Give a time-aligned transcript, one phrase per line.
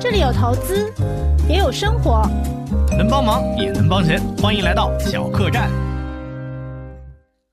[0.00, 0.92] 这里有投资，
[1.48, 2.22] 也有生活，
[2.96, 4.20] 能帮忙也能帮钱。
[4.36, 5.68] 欢迎来到小客栈。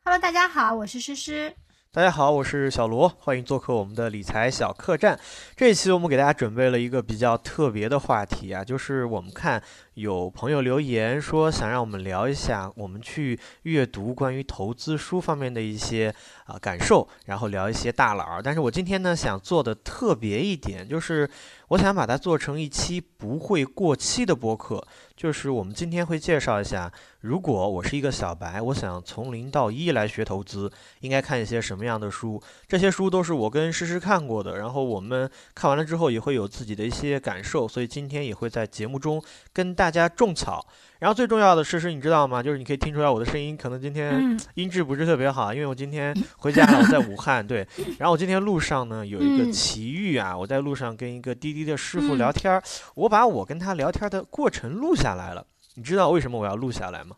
[0.03, 1.51] Hello，大家好，我是诗诗。
[1.91, 5.19] 大家好，我是小罗，欢迎做客我们的理财小客栈。
[5.55, 9.63] 这一期我们给大家准备了一个比较特别的话题啊，就是我们看
[9.95, 16.13] 有朋友留言说想让我们聊一下我们去阅读关于投资书方面的一些
[16.45, 18.41] 啊感受，然后聊一些大佬。
[18.41, 21.29] 但是我今天呢想做的特别一点，就是
[21.69, 24.85] 我想把它做成一期不会过期的播客。
[25.15, 26.91] 就是我们今天会介绍一下，
[27.21, 30.69] 如果我是一个小白，我想从零到一来学投资，
[30.99, 32.41] 应该看一些什么样的书。
[32.67, 40.65] 这些书都是我跟诗诗看过的，然后我们看完了之后也会有自己的一些感受，所以今天也会在节目中跟大家种草。
[40.99, 42.41] 然后最重要的是，是你知道吗？
[42.41, 47.45] 就是你可以听出来我的声音可能今天音质不是特别好，因为我今天回家了，我在武汉。
[47.45, 47.67] 对，
[47.99, 52.59] 然后我今天路上呢有一个奇遇啊，我在路上跟一个滴滴的师傅聊天，
[52.95, 55.45] 我把我跟他聊天的过程录下来了。
[55.75, 57.17] 你知道为什么我要录下来吗？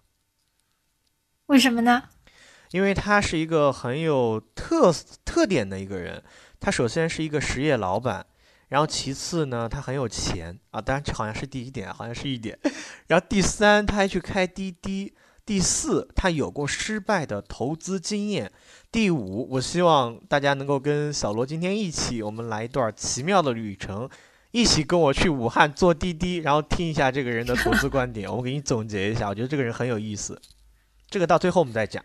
[1.45, 2.03] 为什么呢？
[2.71, 4.91] 因为他是一个很有特
[5.23, 6.21] 特点的一个人。
[6.59, 8.25] 他首先是一个实业老板。
[8.69, 12.57] 然后其次呢，他很有钱啊，当然这好像是第一点，好像是一点。
[13.07, 15.13] 然后第三，他还去开滴滴。
[15.45, 18.51] 第四，他有过失败的投资经验。
[18.91, 24.09] 第五，我希望大家能够跟小罗今天一起，我们来一段奇妙的旅程，
[24.51, 28.29] 一起跟我去武汉坐滴滴，然后听一下这个人的投资观点。
[28.29, 30.37] 我给你总结一下，我觉得这个人很有意思。
[31.09, 32.03] 这个到最后我们再讲。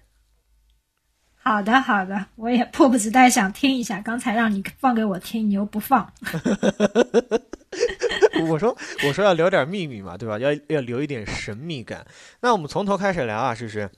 [1.44, 4.00] 好的，好的，我也迫不及待想听一下。
[4.00, 6.08] 刚才让你放给我听，你又不放。
[8.48, 8.76] 我说，
[9.06, 10.38] 我说要留点秘密嘛，对吧？
[10.38, 12.06] 要要留一点神秘感。
[12.40, 13.90] 那我们从头开始聊啊，试试。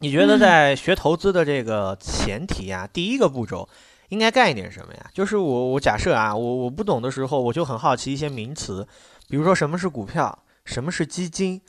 [0.00, 3.66] 你觉得在学投资的这个前提啊，第一个步骤
[4.10, 5.06] 应该干一点什么呀？
[5.14, 8.86] 就是我我假设啊，我我不懂的时候，我就很好奇一些名词，
[9.30, 11.62] 比如说什么是股票，什么是基金。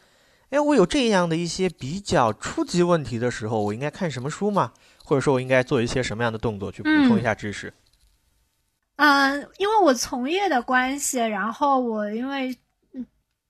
[0.50, 4.74] 哎，我有这样的一些比较初级问题的时候，我应该看什么书吗？
[5.08, 7.74] 或者说我应该做一些什么样的动作去补充一下知识？
[8.98, 12.54] 嗯，因为我从业的关系，然后我因为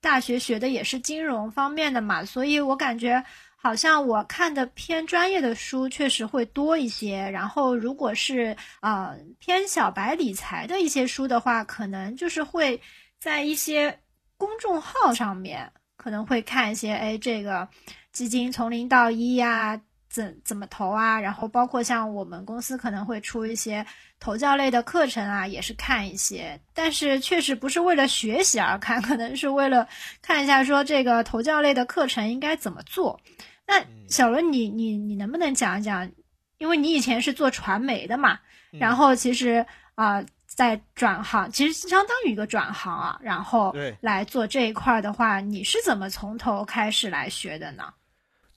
[0.00, 3.20] 大学学的也是金融方面的嘛，所以我感觉
[3.56, 7.28] 好像我看的偏专业的书确实会多一些。
[7.28, 12.80] 然后如果是呃偏小白理财的一些书的话，可能就是会
[13.18, 13.98] 在一些
[14.36, 17.68] 公众号上面可能会看一些，哎，这个
[18.12, 19.80] 基金从零到一呀。
[20.08, 21.20] 怎怎么投啊？
[21.20, 23.84] 然后包括像我们公司可能会出一些
[24.18, 26.58] 投教类的课程啊，也是看一些。
[26.74, 29.86] 但是确实不是为了学习而看， 可能是为了
[30.22, 33.20] 看一下说这个投教类的课程应该怎么做。
[33.66, 36.10] 那小伦，你你你能不能讲一讲？
[36.56, 38.38] 因为你以前是做传媒的嘛，
[38.72, 39.64] 然后其实
[39.94, 47.92] 啊，在转行，其实相当于一个转行啊，然后来做这一块的话，你是怎么从头开始来学的呢？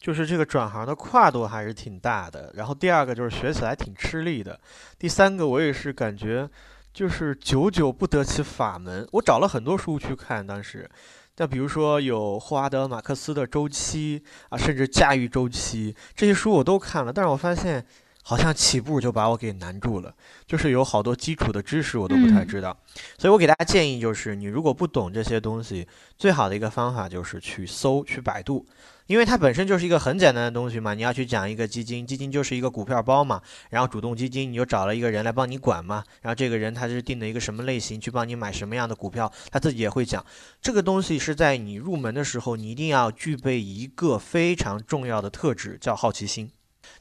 [0.02, 4.60] 就是这个转行的跨度还是挺大的，然后第二个就是学起来挺吃力的，
[4.98, 6.50] 第三个我也是感觉
[6.92, 9.08] 就是久久不得其法门。
[9.12, 10.90] 我找了很多书去看，当时，
[11.36, 17.86] 但比如说有霍华德·马克思的周期啊，甚至驾驭周期这些书我都看了，但是我发现
[18.24, 20.14] 好像起步就把我给难住了，
[20.46, 22.78] 就是有好多基础的知识我都不太知道，
[23.18, 25.88] 所以我给大家建议就是，你如果不懂这些东西，
[26.18, 28.66] 最好的一个方法就是去搜，去百度。
[29.08, 40.26] 因为它本身就是一个很简单的东西嘛，你要去讲一个基金，基金就是一个股票包嘛，然后主动基金你就找了一个人来帮你管嘛，然后这个人他是定的一个什么类型去帮你买什么样的股票，他自己也会讲。
[40.62, 46.50] 这个东西是在你入门的时候，你一定要具备一个非常重要的特质，叫好奇心。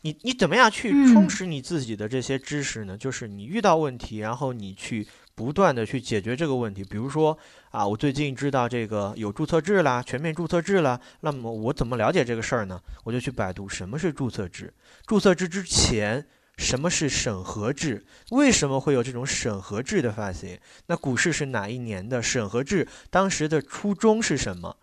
[0.03, 2.97] 你你怎么样去充实你自己的这些知识呢？
[2.97, 5.07] 就是你遇到问题，然后你去。
[5.33, 7.39] 不断的去解决这个问题，比如说
[7.71, 12.79] 啊，我最近知道这个有注册制啦，全面注册制啦，那么我怎么了解这个事儿呢？
[13.05, 14.71] 我就去百度什么是注册制，
[15.07, 16.27] 注册制之前
[16.59, 20.59] 什么是审核制，为什么会有这种审核制的发行？
[20.89, 22.87] 那股市是哪一年的审核制？
[23.09, 24.77] 当时的初衷是什么？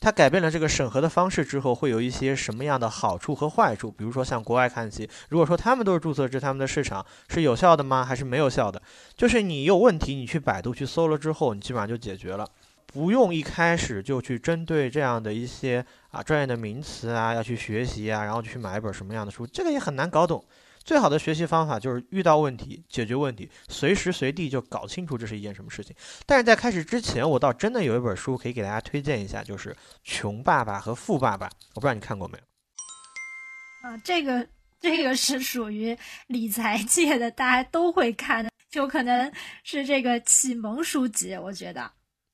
[0.00, 3.90] 它改变了这个审核的方式之后，会有一些什么样的好处和坏处？
[3.90, 8.02] 比如说，像国外看齐，如果说他们都是注册制，他们的市场是有效的吗？
[8.02, 8.80] 还是没有效的？
[9.14, 12.48] 就是你有问题，你去百度去搜了之后，你基本上就解决了，
[12.86, 20.42] 不用一开始就去针对这样的一些啊专业的名词啊要去学习啊，然后去买一本什么样的书，这个也很难搞懂。
[20.82, 25.94] 最好的学习方法就是遇到问题解决问题，随时随地就搞清楚这是一件什么事情。
[26.26, 29.70] 但是在开始之前，我倒真的有一本书可以给大家推荐一下，就是
[30.02, 33.88] 《穷爸爸和富爸爸》，我不知道你看过没有？
[33.88, 34.46] 啊，这个
[34.80, 35.96] 这个是属于
[36.26, 39.32] 理财界的，大家都会看的，就可能
[39.62, 41.90] 是这个启蒙书籍，我觉得。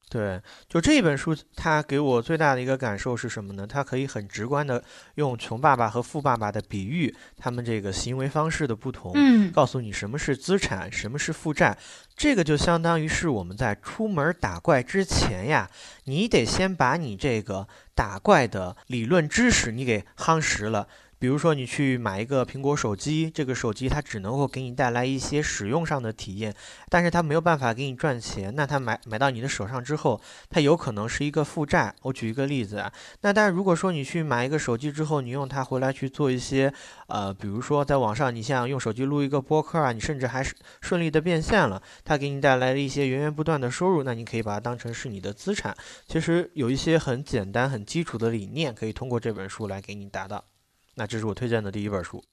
[0.08, 3.66] 对，就这本书，它给我最大的一个感受是什么呢？
[3.66, 4.82] 它可以很直观的
[5.16, 11.76] 用穷爸爸和富爸爸的比喻，他们这个行为方式的不同，嗯告诉你什么是资产，什么是负债。
[12.14, 15.68] 这个就相当于是我们在出门打怪之前呀，
[16.04, 20.86] 你得先把你这个打怪的理论知识你给夯实了。
[21.18, 26.54] 比如说，你去买一个苹果手机，这个手机它只能够给你带来一些使用上的体验，
[26.90, 28.54] 但是它没有办法给你赚钱。
[28.54, 30.20] 那它买买到你的手上之后，
[30.50, 31.94] 它有可能是一个负债。
[32.02, 32.92] 我举一个例子啊，
[33.22, 36.70] 那但是如果说你去买一个手机之后，你用它回来去做一些，
[37.06, 45.74] 呃，比如说在网上，你像用手机录一个播客啊，你甚至还是顺利的变现了，它给你带来了一些源源不断的收入，那你可以把它当成是你的资产。
[46.06, 50.44] 其实有一些很简单、很基础的理念，可以通过这本书来给你达到。
[50.96, 52.24] 那这是我推荐的第一本书。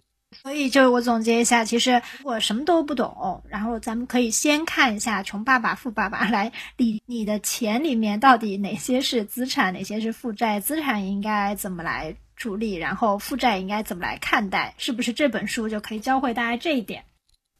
[0.41, 17.03] 所以就是我总结一下，其实如果什么都不懂，然后咱们可以先看一下《穷爸爸富爸爸》，来理你的钱里面到底哪些是资产，哪些是负债，资产应该怎么来处理，然后负债应该怎么来看待，是不是这本书就可以教会大家这一点？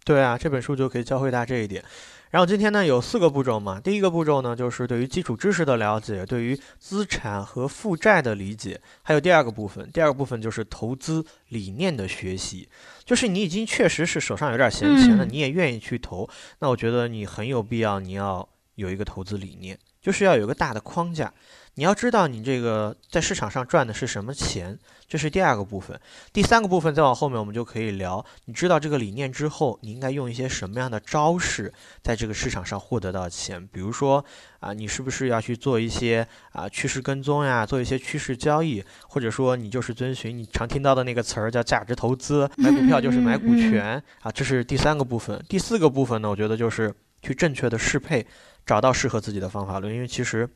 [0.04, 1.86] 对啊，这本书就可以教会大家这一点。
[2.34, 12.68] 然后今天呢有四个步骤嘛，第一个步骤呢就是对于基础知识的了解，对于资产和负债的理解，还有第二个部分，第二个部分就是投资理念的学习，
[13.06, 15.30] 就是你已经确实是手上有点闲钱了，嗯。
[15.30, 16.28] 你也愿意去投，
[16.58, 21.34] 那我觉得你很有必要，你要有一个投资理念，就是要有个大的框架，
[21.76, 24.78] 你要知道你这个在市场上赚的是什么钱，
[25.08, 25.98] 这是第二个部分。
[26.34, 33.66] 第三个部分再往后面我们就可以聊，你知道这个理念之后，你应该用一些什么样的招式，在这个市场上获得到钱。
[33.72, 34.24] 比如说
[34.60, 45.42] 啊，你是不是要去做一些啊趋势跟踪呀，做一些趋势交易，或者说你就是遵循你常听到的那个词儿叫价值投资，买股票就是买股权啊，这是第三个部分。
[45.48, 48.26] 第四个部分呢，我觉得就是去正确的适配，
[48.66, 50.50] 找到适合自己的方法论，因为其实。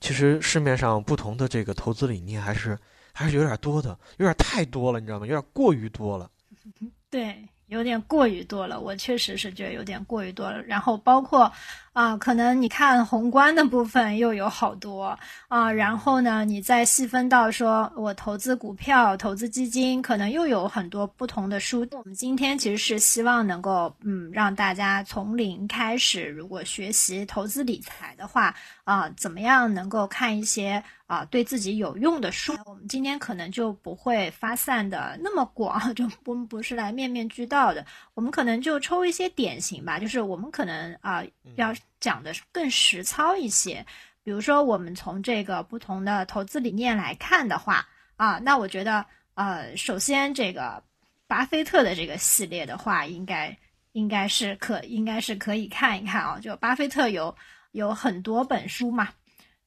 [0.00, 2.78] 其实市面上不同的这个投资理念还是
[3.12, 5.26] 还是有点多的，有点太多了，你知道吗？
[5.26, 6.30] 有点过于多了。
[7.08, 10.60] 对，有点过于多了，我确实是觉得有点过于多了。
[10.64, 11.50] 然后包括
[11.94, 21.86] 啊、可能你看宏观的部分又有好多啊、然后呢，你再细分到说我投资股票、投资基金，可能又有很多不同的书。
[21.92, 28.52] 我们今天其实是希望能够嗯，让大家从零开始，如果学习投资理财的话
[28.82, 32.52] 啊、怎么样能够看一些啊、对自己有用的书。
[32.66, 41.22] 我们今天可能就不会发散的那么广， 就我们不是来面面俱到的，我们可能就抽一些典型吧，就是我们可能啊、
[41.56, 43.84] 要讲的更实操一些。
[44.22, 47.86] 比如说，我们从这个不同的投资理念来看的话，
[48.16, 49.04] 啊，那我觉得，
[49.34, 50.82] 呃，首先这个
[51.26, 53.56] 巴菲特的这个系列的话，应该
[53.92, 56.38] 应该是可应该是可以看一看啊。
[56.40, 57.36] 就巴菲特有
[57.72, 59.08] 有很多本书嘛，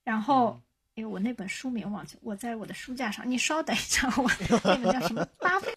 [0.04, 0.62] 然后。
[0.98, 3.30] 因为我那本书名忘记，我在我的书架上。
[3.30, 5.24] 你稍等一下，我 那本叫什么？
[5.38, 5.72] 巴菲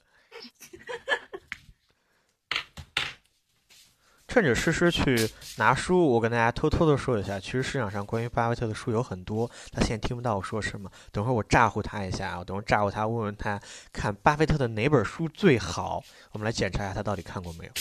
[4.30, 10.88] 趁着诗诗去拿书，我跟大家偷偷的说一下，其实市场上关于巴菲特的书有很多，他现在听不到我说什么。
[11.10, 13.60] 等会儿我诈唬他一下，我等会儿诈唬他，问问他
[13.92, 16.00] 看巴菲特的哪本书最好。
[16.30, 17.72] 我们来检查一下他到底看过没有。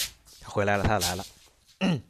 [0.41, 1.23] 他回来了，他来了。
[1.79, 2.01] 还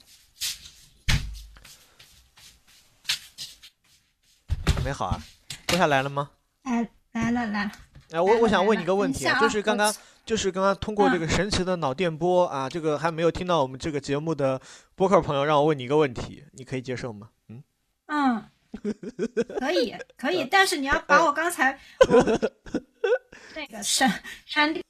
[4.86, 5.22] 没好啊？
[5.68, 6.30] 坐下来了吗？
[6.64, 7.72] 哎，来了来了，
[8.12, 9.94] 哎，我我想问你个问题就是刚刚我
[10.30, 14.62] 就是刚刚通过这嗯个神奇的脑电波啊，这个还没有听到我们这个节目的
[14.94, 17.30] 播客朋友，让我问你一个问题，你可以接受吗？
[17.48, 17.64] 嗯，
[18.06, 18.46] 嗯，
[19.60, 21.80] 可以可以，但是你要把我刚才
[22.12, 22.40] 我
[23.58, 24.84] 那个删删掉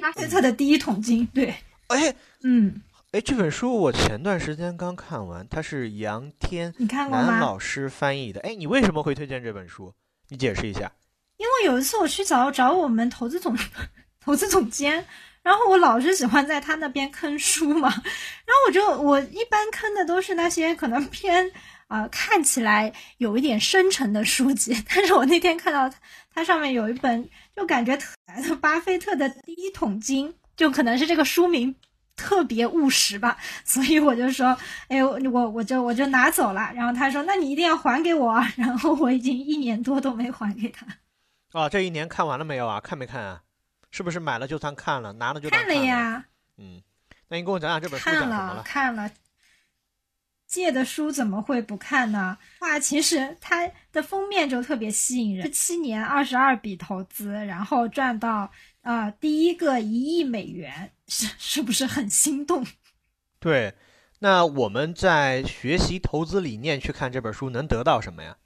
[0.00, 1.54] 巴菲特的第一桶金，对，
[1.86, 2.12] 哎
[2.42, 7.38] 嗯，哎，这本书我前段时间刚看完，它是杨天你看过南吗？
[7.38, 8.40] 老师翻译的。
[8.40, 9.94] 哎，你为什么会推荐这本书？
[10.30, 10.90] 你解释一下。
[11.36, 13.56] 因为有一次我去找找我们投资总
[14.24, 15.04] 投资总监，
[15.42, 21.50] 然后我老是喜欢在他那边坑书嘛，然后我就我一般坑的都是那些可能偏
[21.88, 25.96] 啊、看起来有一点深沉的书籍，但是我那天看到它
[26.34, 31.74] 它上面有一本就感觉特巴菲特的第一桶金，就可能是这个书名。
[32.14, 34.56] 特别务实吧，所以我就说，
[34.88, 36.70] 哎，我我我就我就拿走了。
[36.74, 38.52] 然后他说，那你一定要还给我啊。
[38.54, 40.86] 然后我已经一年多都没还给他。
[41.52, 42.78] 啊，这一年看完了没有啊？
[42.80, 43.40] 看没看啊？
[43.92, 45.86] 是不是买了就算看了，拿了就当看了了？
[45.86, 46.24] 呀，
[46.56, 46.82] 嗯，
[47.28, 48.62] 那你跟我讲讲这本书讲看了什么了？
[48.64, 49.08] 看了。
[50.46, 52.36] 借的书怎么会不看呢？
[52.60, 55.50] 哇，其实它的封面就特别吸引人。
[55.50, 58.50] 七年二十二笔投资，然后赚到
[58.82, 62.66] 呃第一个一亿美元，是是不是很心动？
[63.38, 63.74] 对，
[64.18, 68.36] 那我们在学习投资理念去看这本书，能得到什么呀？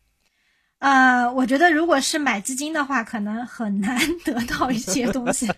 [0.79, 5.53] 呃，我觉得如果是买基金的话，可能很难 得到一些东西，因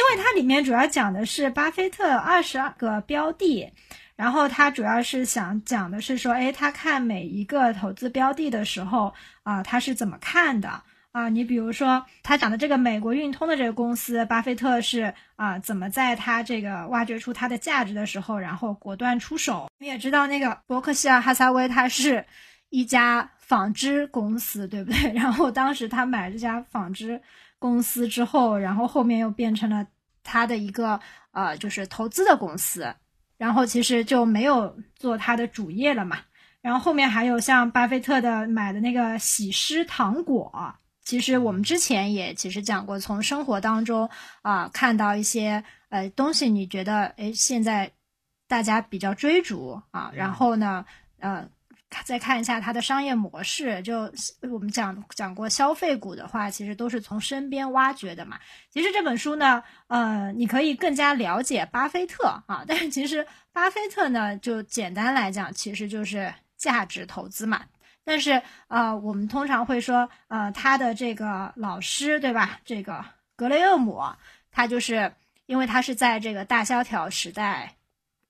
[0.00, 3.70] 为它里面主要讲的是巴菲特二十二个标的，
[4.16, 9.12] 然后他主要是想讲的是说，哎，他看每一个投资标的的时候
[9.42, 10.82] 啊，他是怎么看的？
[11.12, 19.68] 啊，你比如说他讲的这个美国运通的这个公司，巴菲特是啊，怎么在他这个挖掘出它的价值的时候，然后果断出手。
[19.78, 22.24] 你也知道那个伯克希尔哈撒韦，他是
[22.72, 25.12] 一家纺织公司，对不对？
[25.12, 27.20] 然后当时他买这家纺织
[27.58, 29.86] 公司之后，然后后面又变成了
[30.22, 30.98] 他的一个
[31.32, 32.90] 呃，就是投资的公司，
[33.36, 36.18] 然后其实就没有做他的主业了嘛。
[36.62, 40.74] 然后后面还有像巴菲特的买的那个喜诗糖果。
[41.04, 44.08] 其实我们之前也其实讲过，从生活当中
[44.40, 47.90] 啊看到一些呃东西，你觉得哎现在
[48.48, 50.86] 大家比较追逐啊，然后呢
[51.18, 51.46] 呃
[52.04, 54.12] 再看一下它的商业模式，就
[54.50, 58.38] 我们讲讲过消费股的话，其实都是从身边挖掘的嘛。
[58.70, 67.62] 其实这本书呢，呃你可以更加了解巴菲特啊，但是其实巴菲特呢，就简单来讲，其实就是价值投资嘛。
[68.04, 72.58] 但是，呃，我们通常会说，呃，他的这个老师，对吧？
[72.64, 73.04] 这个
[73.36, 74.02] 格雷厄姆，
[74.50, 75.14] 他就是
[75.46, 77.76] 因为他是在这个大萧条时代，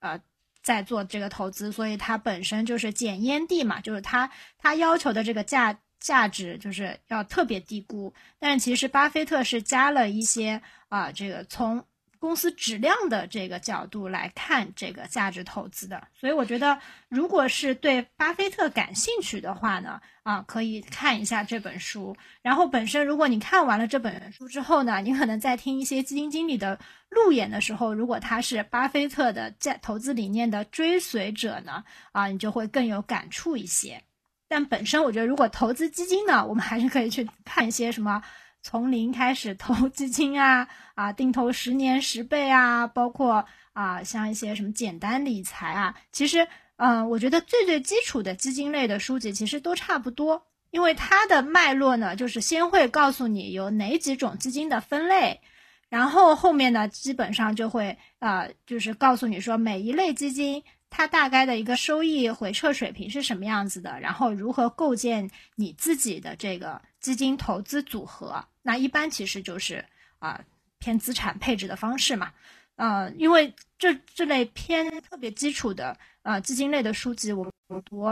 [0.01, 0.21] 呃，
[0.63, 8.13] 在做这个投资，所以它本身就是捡烟蒂嘛，就是它它要求的这个价价值就是要特别低估。
[8.39, 11.85] 但是其实巴菲特是加了一些啊，这个从。
[12.23, 22.17] 公司质量的这个角度来看这个价值投资的，所以我觉得，如果是对巴菲特感兴趣的话呢，啊，可以看一下这本书。
[22.41, 34.01] 然后本身，如果你看完了这本书之后呢，你可能在听一些基金经理的路演的时候，如果他是巴菲特的价投资理念的追随者呢，啊，你就会更有感触一些。
[34.47, 38.23] 但本身我觉得，如果投资基金呢，我们还是可以去看一些什么。
[38.63, 55.41] 从零开始投基金啊啊，定投十年十倍啊，包括啊像一些什么简单理财啊，其实嗯，我觉得最最基础的基金类的书籍其实都差不多，因为它的脉络呢，就是先会告诉你有哪几种基金的分类，
[55.89, 60.63] 然后后面呢，基本上就会啊，就是告诉你说每一类基金。
[60.95, 63.99] 它大概的一个收益回撤水平是什么样子的？
[64.01, 68.43] 然后如何构建你自己的这个基金投资组合？
[68.63, 69.85] 那一般其实就是
[70.19, 70.41] 啊
[70.79, 72.33] 偏资产配置的方式嘛。
[72.77, 78.03] 呃，因为这这类偏特别基础的呃基金类的书籍，我我读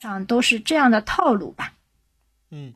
[0.00, 1.72] 上都是这样的套路吧。
[2.50, 2.74] 嗯，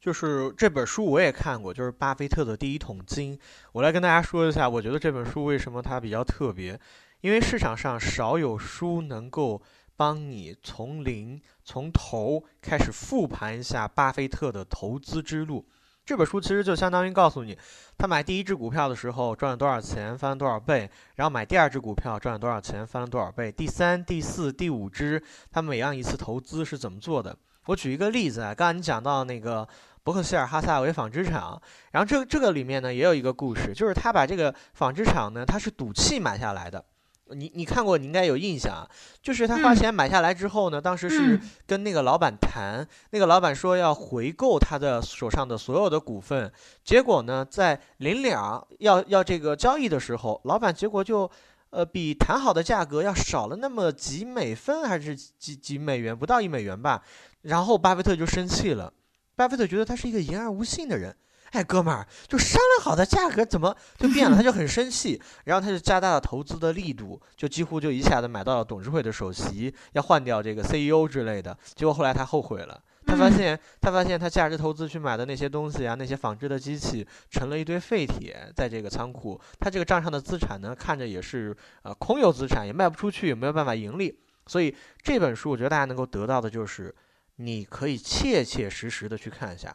[0.00, 3.38] 就是这本书我也看过，就是巴菲特的第一桶金。
[3.72, 6.78] 我来跟大家说一下，我觉得这本书为什么它比较特别。
[7.20, 9.62] 因为市场上少有书能够
[9.96, 15.66] 帮你从零从头开始复盘一下巴菲特的投资之路。
[16.04, 17.56] 这本书其实就相当于告诉你，
[17.96, 27.34] 他买第一只股票的时候赚了多少钱，翻了多少倍，然后买第二只股票赚了多少钱，翻了多少倍，第三、第四、第五只，他每样一次投资是怎么做的？
[27.66, 29.66] 我举一个例子啊，刚才你讲到那个
[30.02, 31.58] 伯克希尔哈萨韦纺织厂，
[31.92, 36.84] 然后这这个里面呢也有一个故事，就是他把这个纺织厂呢，他是赌气买下来的。
[37.30, 38.86] 你你看过，你应该有印象，
[39.22, 46.52] 就是他花钱买下来之后呢，当时是跟那个老板谈，那个老板说要回购他的手上的所有的股份，
[46.84, 51.28] 结果呢，在临了要要这个交易的时候，老板结果就，
[51.70, 57.02] 呃，比谈好的价格要少了那么几美分，还是几几美元，不到一美元吧，
[57.40, 58.92] 然后巴菲特就生气了，
[59.34, 61.16] 巴菲特觉得他是一个言而无信的人。
[61.54, 64.36] 哎，哥们儿，就商量好的价格怎么就变了？
[64.36, 71.56] 他就很生气，然后他就加大了投资的力度，就几乎就一下子买到了董事会的首席，要换掉这个 CEO 之类的。
[71.76, 84.18] 结果后来他后悔了，他发现他发现他价值投资去买的那些东西啊，那些纺织的机器成了一堆废铁，在这个仓库，他这个账上的资产呢，看着也是呃空有资产，也卖不出去，也没有办法盈利。
[84.48, 86.92] 所以这本书，我觉得大家能够得到的就是，
[87.36, 89.72] 你可以切切实实的去看一下。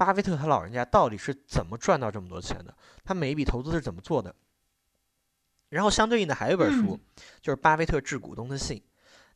[0.00, 2.74] 巴菲特他老人家到底是怎么赚到这么多钱的？
[3.04, 4.34] 他每一笔投资是怎么做的？
[5.68, 6.98] 然后相对应的还有一本书，
[7.42, 8.82] 就是巴菲特致股东的信。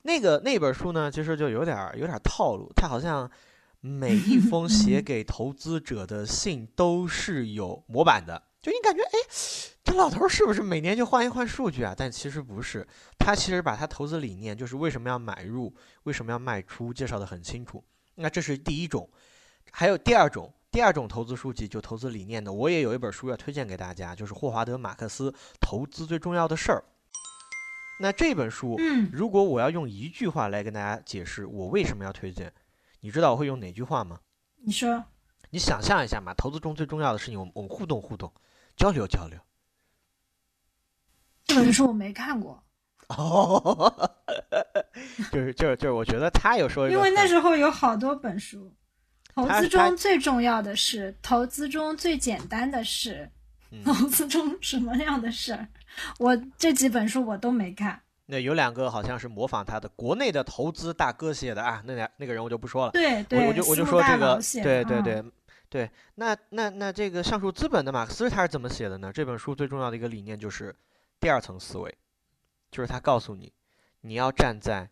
[0.01, 2.73] 那个那本书呢，其实就有点有点套路。
[2.75, 3.31] 他好像
[3.81, 9.19] 每一封写 给投资者的信都是有模板的，就你感觉，哎，
[9.85, 11.95] 这老头是不是每年就换一换数据啊？
[11.95, 17.85] 但其实不是，他其实把他投资理念，就是为什么要买入，为什么要卖出，介绍的很清楚。
[18.15, 19.11] 那这是第一种。
[19.77, 26.85] 还有第二种，第二种投资书籍就投资理念的，我也有一本书要推荐给大家，就是霍华德·马克思《投资最重要的事儿》。
[27.99, 32.53] 那这本书，嗯，如果我要用一句话来跟大家解释我为什么要推荐，
[33.01, 34.21] 你知道我会用哪句话吗？
[34.63, 35.07] 你说，
[35.51, 38.33] 你想象一下嘛，投资中最重要的事情，我们我们互动互动，
[38.77, 39.37] 交流交流。
[41.47, 42.63] 这本书我没看过，
[43.09, 44.09] 哦，
[45.33, 48.73] 就是就是就是，我觉得他有说因为那时候有好多本书。
[49.35, 53.29] 投资中最重要的是，投资中最简单的事，
[53.71, 55.69] 嗯投资中什么样的事儿？
[56.19, 58.01] 我这几本书我都没看。
[58.27, 62.93] 那有两个好像是模仿他的国内的投资大哥写的啊，那俩那个人我就不说了。
[62.93, 65.23] 对对，我我就我就说这个对对对
[65.69, 69.13] 对，那那那这个上述资本的马克思他是怎么写的呢？
[69.13, 70.75] 这本书最重要的一个理念就是
[71.21, 71.93] 第二层思维，
[72.71, 73.53] 就是他告诉你，
[74.01, 74.89] 你要站在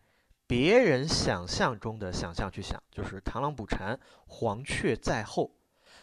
[0.47, 5.51] 别人想象中的想象去想，就是螳螂捕蝉，黄雀在后，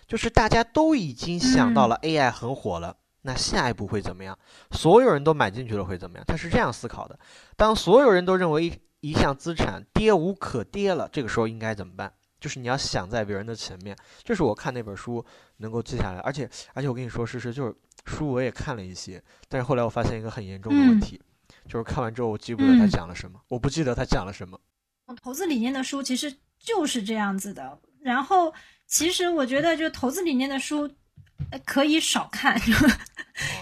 [0.07, 2.97] 就是大家都已经想到嗯了 AI 很火了。
[3.23, 4.39] 那下一步会怎么样？
[4.71, 6.25] 所有人都买进去了会怎么样？
[6.27, 7.19] 他是这样思考的：
[7.57, 12.11] 当所有人都认为一一项资产跌无可跌了，这个时候应该怎么办？
[12.41, 15.23] 就是你要想在别人的前面，这是我看那本书
[15.59, 17.75] 能够记下来，而且而且我跟你说，事实就是
[18.07, 21.21] 书我也看了一些，但是后来我发现一个很严重的问嗯题，
[21.71, 24.59] 就是看完之后我记不得他嗯讲了什么，我不记得他讲了什么。
[25.23, 27.79] 投资理念的书其实就是这样子的。
[28.03, 28.53] 然后，
[28.87, 30.91] 其实我觉得，就投资理念的书，
[31.51, 32.61] 呃可以少看， 哦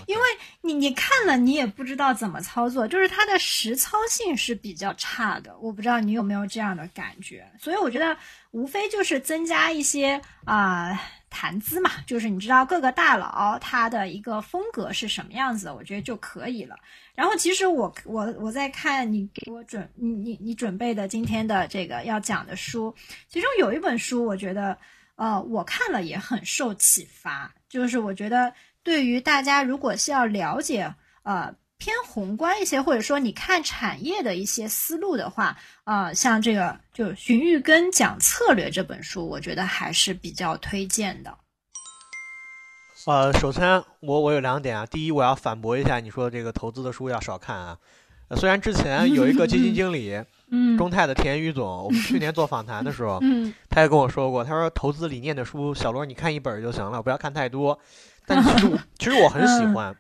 [0.07, 0.23] 因为
[0.63, 5.57] 你你看了，你也不知道怎么操作，就是它的实操性是比较差的。
[5.59, 7.47] 我不知道你有没有这样的感觉。
[7.59, 8.17] 所以我觉得，
[8.53, 10.99] 无非就是增加一些啊、
[11.31, 16.77] 谈资嘛，就是你知道各个大佬他的一个风格是什么样子，我觉得就可以了。
[17.15, 22.95] 然后其实我我我在看你给我准你你你准备的今天的这个要讲的书，
[23.29, 24.79] 其中有一本书，我觉得
[25.17, 30.95] 呃我看了也很受启发，就是我觉得对于大家如果是要了解
[31.25, 41.33] 呃偏宏观一些，或者说你看产业的一些思路的话，呃像这个就荀彧根讲策略这本书，我觉得还是比较推荐的。
[43.07, 47.79] 呃，首先我我有两点啊，第一我要反驳一下你说的这个投资的书要少看啊。
[48.29, 57.79] 呃虽然之前 有一个基金经理，嗯中泰的田宇总，我们去年做访谈的时候，嗯他也跟我说过，他说投资理念的书，小罗你看一本儿就行了，不要看太多。
[58.27, 59.97] 但其实我其实我很喜嗯欢。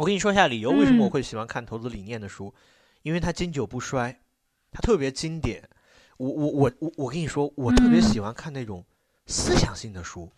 [0.00, 2.54] 我跟你说一下理由，为什么我嗯会喜欢看投资理念的书，
[3.02, 4.18] 因为它经久不衰，
[4.72, 5.62] 它特别经典。
[6.16, 8.82] 我我我我我跟你说，我特别嗯喜欢看那种
[9.26, 10.32] 思想性的书，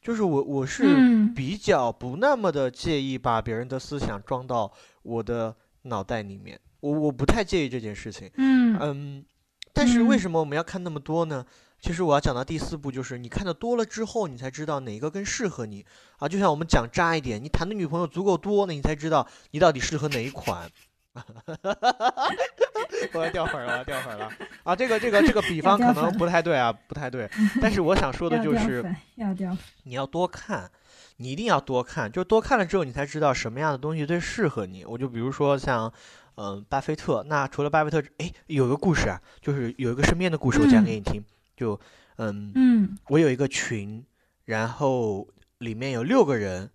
[0.00, 4.72] 就是我我是嗯比较不那么的介意把别人的思想装到
[5.02, 8.30] 我的脑袋里面，我我不太介意这件事情。
[8.36, 9.24] 嗯嗯，
[9.72, 11.44] 但是为嗯什么我们要看那么多呢？
[11.82, 15.84] 其实我要讲到第四步，就是你看的多了之后，你才知道哪个更适合你
[16.18, 16.28] 啊。
[16.28, 20.70] 就像我们讲渣一点，你谈的女朋友足够多，那你才知道你到底适合哪一款。
[23.12, 24.30] 我要掉粉儿了，我要掉粉儿了
[24.62, 24.74] 啊！
[24.74, 27.28] 这个这个这个比方可能不太对啊，不太对。
[27.60, 28.82] 但是我想说的就是，
[29.16, 29.34] 要。
[29.82, 30.70] 你要多看，
[31.16, 34.86] 你一定要多看，就是多看了之后，你才知道什么样的东西最适合你。
[34.86, 35.92] 我就比如说像，
[36.36, 37.22] 嗯、巴菲特。
[37.26, 41.22] 那除了巴菲特，哎，有一个故事啊，就是有一个身边的故事，我讲给你听。
[41.62, 41.78] 就，
[42.16, 44.04] 嗯，嗯我有一个群，
[44.44, 46.68] 然后里面有六个人，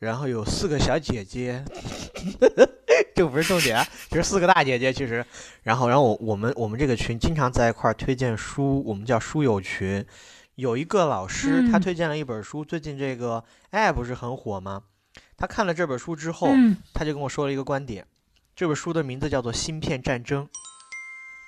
[0.00, 1.64] 然后有四个小姐姐，
[3.14, 5.24] 这不是重点啊，就是四个大姐姐其实。
[5.62, 10.04] 然后，然后我我们我们这个群经常在一块儿推荐书，我们叫书友群。
[10.56, 14.82] 有一个老师，他嗯推荐了一本书，最近这个 AI 不是很火吗？
[15.36, 18.04] 他看了这本书之后，嗯他就跟我说了一个观点，
[18.56, 20.44] 这本书的名字叫做《芯片战争》，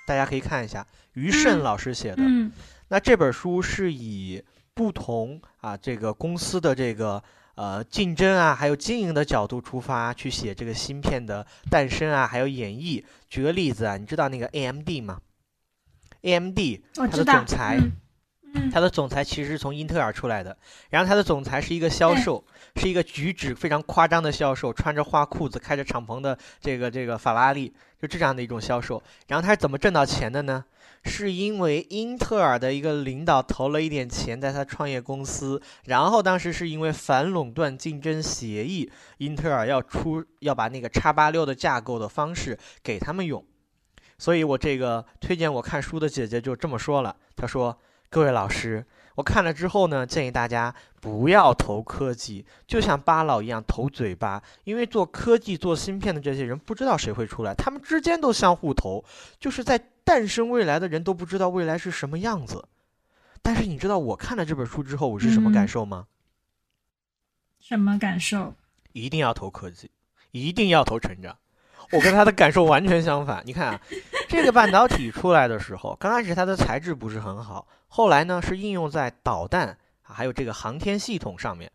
[0.06, 2.16] 大家可以看一下，于慎嗯老师写的。
[2.18, 2.50] 嗯
[2.88, 4.42] 那这本书是以
[4.74, 7.22] 不同啊这个公司的这个
[7.54, 13.02] 呃竞争啊，还有经营的角度出发去写这个芯片的诞生啊，还有演绎。
[13.28, 15.20] 举个例子啊，你知道那个 AMD 吗
[16.22, 16.58] ？AMD
[16.94, 17.24] 它的。
[17.24, 17.90] 总裁嗯
[18.54, 20.56] 嗯它的总裁其实是从英特尔出来的，
[20.90, 22.42] 然后他的总裁是一个销售，
[22.76, 29.02] 是一个举止非常夸张的销售，穿着花裤子，开着敞篷的这个这个法拉利，就这样的一种销售。
[29.26, 30.64] 然后他是怎么挣到钱的呢？
[31.04, 43.44] 是因为英特尔的一个领导投了一点钱在他创业公司，然后当时是因为反垄断竞争协议，英特尔要出要把那个叉八六的架构的方式给他们用。
[44.16, 47.76] 所以我这个推荐我看书的姐姐就这么说了，她说。
[48.14, 59.04] 各位老师，我看了之后呢，建议大家不要投科技，就像巴老一样投嘴巴，因为做科技、做芯片的这些人不知道谁会出来，他们之间都相互投，
[59.40, 62.68] 就是在诞生未来的人都不知道未来是什么样子。
[63.42, 66.06] 但是你知道我看了这本书之后我是什么感嗯受吗？
[67.58, 68.54] 什么感受？
[68.92, 69.90] 一定要投科技，
[70.30, 71.36] 一定要投成长。
[71.90, 73.42] 我跟他的感受完全相反。
[73.44, 73.80] 你看啊，
[74.28, 79.68] 这个半导体出来的时候，刚开始它的材质不是很好，后来呢是应用在导弹
[80.02, 81.70] 啊还有这个航天系统上面，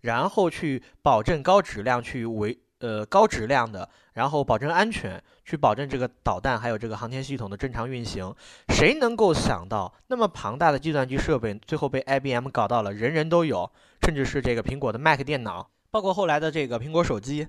[0.00, 8.34] 然后去保证高质量，去维呃高质量的，然后保证安全，去保证这个导弹还有这个航天系统的正常运行。
[8.68, 13.70] 谁能够想到那么庞大的计算机设备，最后被 IBM 搞到了人人都有，
[14.02, 17.48] 甚至是这个苹果的 Mac 电脑，包括后来的这个苹果手机。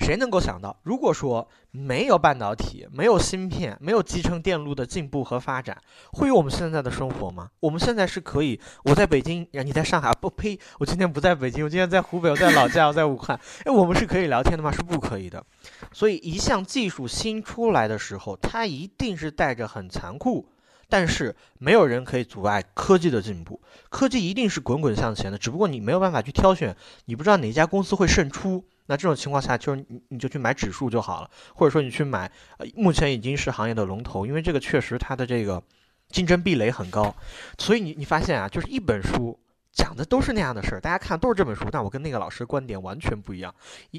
[0.00, 5.76] 谁能够想到，如果说没有半导体、没有芯片、没有集成电路的进步和发展，
[6.12, 7.50] 会有我们现在的生活吗？
[7.60, 14.72] 我们现在是可以，我在北京，你在上海，不呸，我今天不在北京，我今天在湖北，我在老家，我在武汉，哎，我们是可以聊天的吗？
[14.72, 15.44] 是不可以的。
[15.92, 20.46] 所以，一项技术新出来的时候，它一定是带着很残酷，
[20.88, 23.60] 但是没有人可以阻碍科技的进步，
[23.90, 28.64] 科技一定是滚滚向前的，只不过你没有办法去挑选，你不知道哪家公司会胜出。
[28.90, 35.62] 那这种情况下，就是你你就去买指数就好了，或者说你去买，呃，目前已经是行业的龙头，因为这个确实它的这个
[36.08, 37.14] 竞争壁垒很高，
[37.56, 39.38] 所以你你发现啊，就是一本书
[39.70, 43.54] 讲的都是那样的事儿，大家看都是这本书，但我跟那个老师观点完全不一样，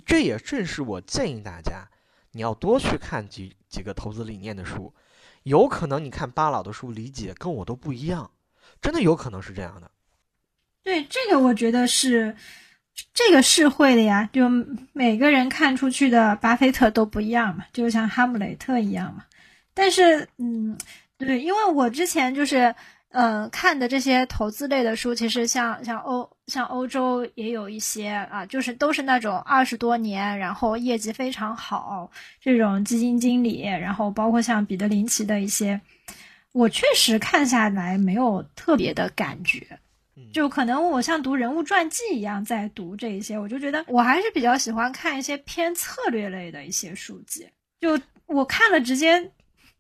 [0.06, 1.88] 这也正是我建议大家，
[2.34, 4.94] 你要多去看几几个投资理念的书，
[5.44, 8.30] 有可能你看巴老的书理解跟我都不一样，
[8.82, 9.90] 真的有可能是这样的。
[10.84, 12.36] 对，这个我觉得是。
[13.14, 14.50] 这个是会的呀，就
[14.94, 19.26] 每个人看出去的巴菲特都不一样嘛，就像哈姆雷特一样嘛。
[19.74, 20.78] 但是，嗯，
[21.18, 22.74] 对，因为我之前就是，
[23.10, 32.10] 呃，看的这些投资类的书，其实像像欧像欧洲也有一些啊，就是都是那种二十多年，然后业绩非常好
[32.42, 35.80] 这种基金经理，然后包括像彼得林奇的一些，
[36.52, 39.80] 我确实看下来没有特别的感觉。
[40.34, 47.48] 就可能我像读人物传记一样在读这一些，我就觉得我还是比较喜欢看一些偏策略类的一些书籍。
[47.80, 49.32] 就我看了直接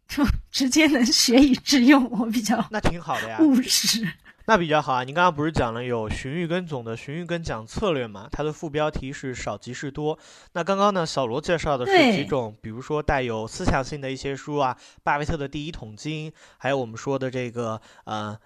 [0.07, 4.07] 就 直接能学以致用，我比较那挺好的呀，务实。
[4.47, 5.03] 那比较好啊。
[5.03, 8.27] 你刚刚不是讲了有荀彧跟总的荀彧跟讲策略嘛？
[8.31, 10.17] 它的副标题是少即是多。
[10.53, 18.39] 那刚刚呢，小罗介绍的是几种，比如说带有思想性的一些书啊，巴菲特的第一桶金，还有我们说的这个呃。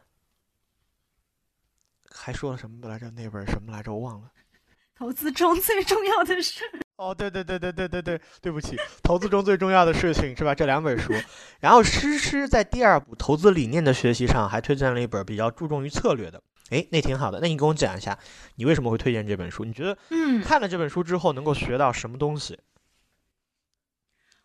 [2.15, 3.09] 还说了什么来着？
[3.11, 3.93] 那本什么来着？
[3.93, 4.29] 我忘了。
[4.97, 6.63] 投资中最重要的事。
[6.95, 10.55] 哦，对对对对对对对，对不起，投资中最重要的事情是吧？
[10.55, 11.11] 这两本书。
[11.59, 16.41] 然后诗诗在第二部投资理念的学习上还推荐了一本比较注重于策略的。
[16.69, 17.39] 哎，那挺好的。
[17.41, 18.17] 那你跟我讲一下，
[18.55, 19.65] 你为什么会推荐这本书？
[19.65, 22.57] 你觉得，嗯，看了这本书之后能够学到什么东西？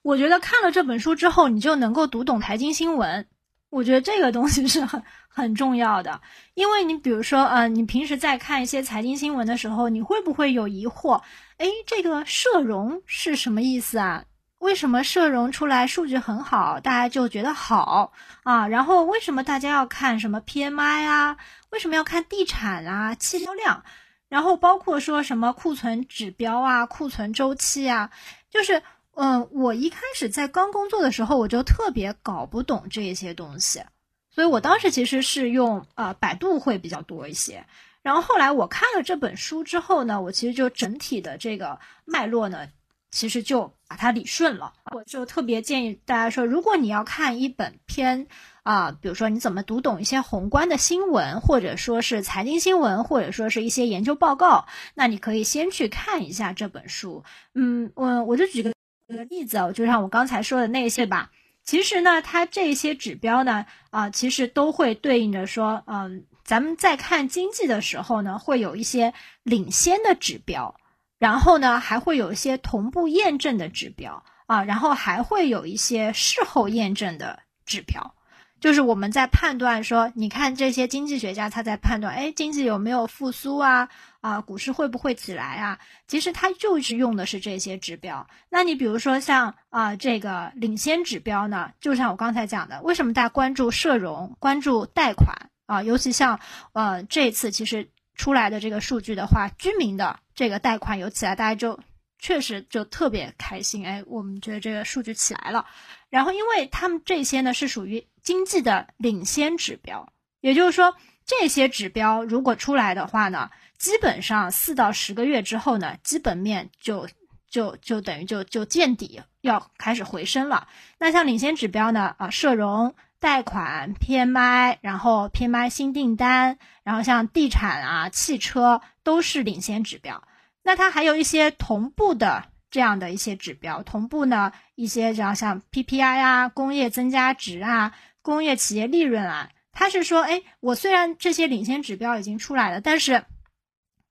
[0.03, 3.29] 我觉得看了这本书之后，你就能够读懂财经新闻。
[3.71, 6.21] 我觉得这个东西是很很重要的，
[6.55, 11.23] 因为你比如说，呃，你平时在看一些财经新闻的时候，你会不会有疑惑？
[11.57, 14.25] 哎，这个社融是什么意思啊？
[14.59, 18.67] 为什么社融出来数据很好，大家就觉得好啊？
[18.67, 21.37] 然后为什么大家要看什么 PMI 啊？
[21.71, 23.85] 为什么要看地产啊、汽销量？
[24.29, 28.11] 然后包括说什么库存指标啊、库存周期啊，
[28.51, 28.83] 就是。
[29.15, 33.83] 嗯，我一开始在刚工作的时候，我就特别搞不懂这些东西，
[34.31, 37.67] 所以我当时其实是用呃百度会比较多一些。
[38.03, 42.69] 然后后来我看了这本书之后呢，我其实就整体的这个脉络呢，
[43.11, 44.73] 其实就把它理顺了。
[44.95, 48.27] 我就特别建议大家说，如果你要看一本偏
[48.63, 57.23] 啊，比如说你怎么读懂一些宏观的新闻，或者说是财经新闻，或者说是一些研究报告，那你可以先去看一下这本书。
[57.53, 58.73] 嗯，我我就举个。
[59.11, 61.33] 举个例子哦，就像我刚才说的那些吧，
[61.65, 70.77] 其实呢，它这些指标呢，啊，其实都会对应着说，嗯，咱们在看经济的时候呢，会有一些领先的指标，
[71.19, 78.15] 然后呢，还会有一些同步验证的指标啊，然后还会有一些事后验证的指标。
[78.61, 83.89] 就是我们在判断说，你看这些经济学家他在判断，哎，经济有没有复苏啊？
[84.21, 85.79] 啊，股市会不会起来啊？
[86.07, 88.29] 其实他就是用的是这些指标。
[88.51, 95.83] 那你比如说像啊这个领先指标呢，就像我刚才讲的，为什么大家关注社融、关注贷款啊？
[95.83, 96.39] 尤其像
[96.75, 101.81] 呃这次其实出来的这个数据的话，居民的这个贷款有起来，大家就
[102.19, 103.87] 确实就特别开心。
[103.87, 105.65] 哎，我们觉得这个数据起来了。
[106.11, 108.07] 然后因为他们这些呢是属于。
[108.23, 117.09] 经济的领先指标，也就是说，这些指标如果出来的话呢，基本上四到十个月之后呢，基本面就
[117.49, 120.69] 就就等于就就见底，要开始回升了。
[120.99, 130.23] 那像领先指标呢，啊，社融、贷款、PMI，然后 PMI 新订单，然后像地产啊、汽车都是领先指标。
[130.63, 143.25] 那它还有一些同步的这样的一些指标，同步呢一些这样像 PPI 啊、工业增加值啊、工业企业利润啊，它是说，哎，我虽然这些领先指标已经出来了，但是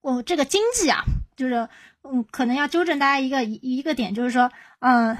[0.02, 1.04] 我这个经济啊，
[1.36, 1.69] 就是
[2.04, 5.15] 嗯，可能要纠正大家一个一一个点，就是说，嗯，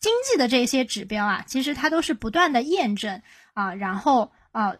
[0.00, 3.22] 经济的这些指标啊，其实它都是不断的验证
[3.54, 4.76] 啊，然后啊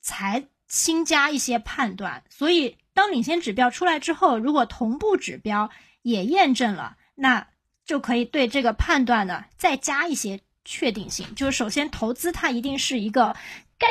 [0.00, 5.70] 才新加一些判断，所以当领先指标出来之后，如果同步指标
[6.02, 6.96] 也验证了。
[7.22, 7.48] 那
[7.84, 13.34] 就可以对这个判断呢再加一些确定性，就是首先投资它一定是一个
[13.76, 13.90] 概，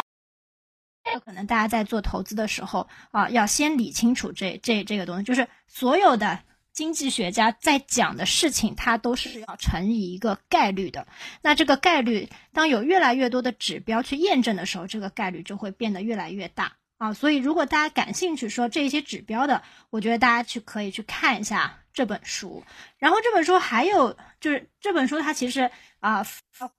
[1.25, 6.39] 可能大家在做投资的时候啊，要先理清楚这这这个东西，就是所有的
[6.71, 11.05] 经济学家在讲的事情，它都是要乘以一个概率的。
[11.41, 17.12] 那这个概率，当有越来越多的指标去验证的时候，这个概率就会变得越来越大啊。
[17.12, 21.75] 所以，如果大家感兴趣说这些指标的，我觉得大家去可以去看一下。
[21.91, 22.63] 这本书，
[22.97, 26.25] 然后这本书还有就是这本书它其实啊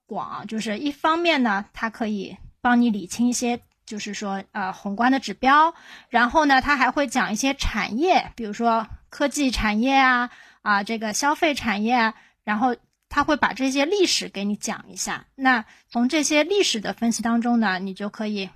[0.07, 5.75] 广，就是一方面呢，它可以帮你理清一些，就是说呃宏观的指标，
[6.09, 10.31] 然后呢，它还会讲一些产业，比如说科技产业啊
[10.63, 12.77] 啊这个消费产业啊，然后
[13.11, 15.27] 他会把这些历史给你讲一下。
[15.35, 18.49] 那从这些历史的分析当中呢，你就可以。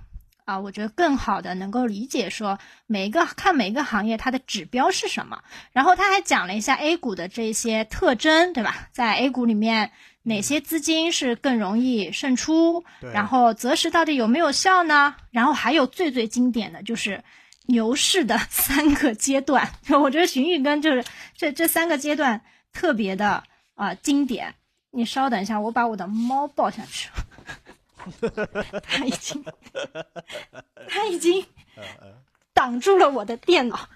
[0.45, 5.41] 啊，我觉得更好的能够理解说每一个看每一个行业它的指标是什么，
[5.73, 8.87] 然后他还讲了一下 A 股的这些特征，对吧？
[8.91, 12.83] 在 A 股里面哪些资金是更容易胜出？
[13.11, 15.15] 然后择时到底有没有效呢？
[15.31, 17.23] 然后还有最最经典的就是
[17.65, 19.67] 牛市的 三个阶段，
[19.99, 21.03] 我觉得荀彧根就是
[21.35, 22.39] 这这三个阶段
[22.71, 24.53] 特别的啊经典。
[24.91, 27.09] 你稍等一下，我把我的猫抱下去。
[28.83, 29.45] 他已经，
[30.87, 31.45] 他已经
[32.53, 33.89] 挡住了我的电脑。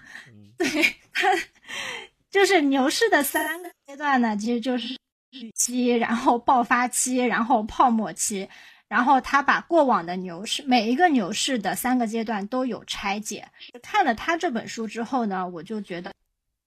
[0.58, 0.66] 对
[1.12, 1.28] 他，
[2.30, 4.98] 就是牛市的三个阶段呢，其实就是
[5.30, 8.48] 预期，然后爆发期，然后泡沫期，
[8.88, 13.48] 然后他把过往的牛市每一个牛市的三个阶段都有拆解。
[13.82, 16.12] 看了他这本书之后呢，我就觉得，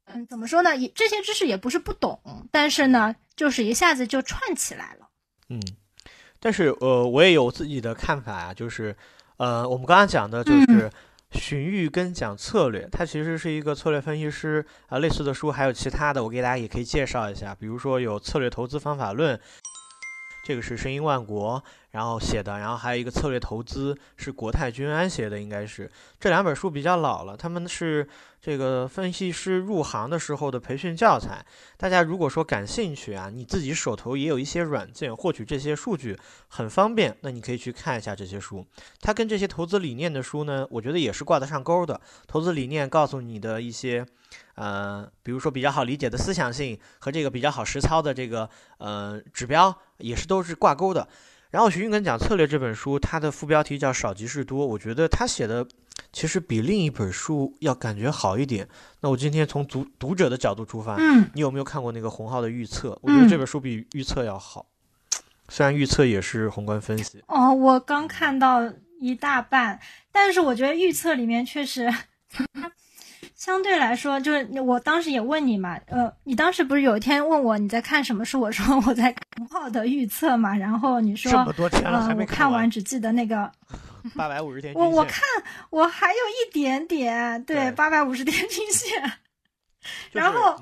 [0.06, 0.76] 嗯，怎么说呢？
[0.76, 2.20] 也这些知识也不是不懂，
[2.52, 5.10] 但是呢，就是一下子就串起来了。
[5.50, 5.62] 嗯。
[6.44, 8.94] 但是，呃，我也有自己的看法啊，就是，
[9.38, 10.92] 呃，我们刚刚讲的就是
[11.32, 19.38] 荀彧跟讲策略，他其实是一个策略分析师啊，类似的书还有其他的，我给大家也可以介绍一下，比如说有《策略投资方法论》，
[20.44, 21.64] 这个是声音万国。
[21.94, 25.88] 然后写的，然后还有一个策略投资是国泰君安写的，应该是
[26.20, 28.10] 这两本书比较老了，他们是
[28.42, 31.46] 这个分析师入行的时候的培训教材。
[31.78, 38.66] 大家如果说感兴趣啊，你自己手头也有一些软件获取这些数据很方便，那你可以去看一下这些书。
[39.00, 42.02] 它跟这些投资理念的书呢，我觉得也是挂得上钩的。
[42.26, 44.04] 投资理念告诉你的一些，
[44.56, 51.08] 呃，比如说比较好理解的思想性和这个比较好实操的这个呃指标，也是都是挂钩的。
[51.52, 55.64] 然后徐云根讲策略这本书，它的副标题叫少即是多，我觉得他写的
[56.12, 58.68] 其实比另一本书要感觉好一点。
[59.02, 62.98] 那我今天从读读者的角度出发，嗯，你有没有看过那个洪浩的预测？
[63.04, 64.66] 我觉得这本书比预测要好，
[65.50, 67.24] 虽然预测也是宏观分析。
[67.28, 68.62] 哦，我刚看到
[69.00, 69.80] 一大半，
[70.12, 71.88] 但是我觉得预测里面确实。
[73.44, 78.40] 相对来说，就是我当时也问你嘛，呃，你当时不是有一天问我你在看什么书？
[78.40, 83.52] 我说我在看浩的预测嘛，然后你说，这么多天了还没看完，只记得那个
[84.16, 84.74] 八百五十天。
[84.80, 85.22] 我我看
[85.72, 89.12] 我还有一点点，对，八百五十天均线。
[90.14, 90.56] 然后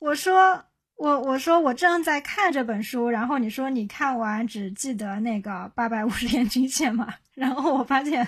[0.00, 0.64] 我说
[0.96, 8.26] 我我说我正在看这本书，然后你说你看完只记得那个八百五十天均线嘛，然后我发现。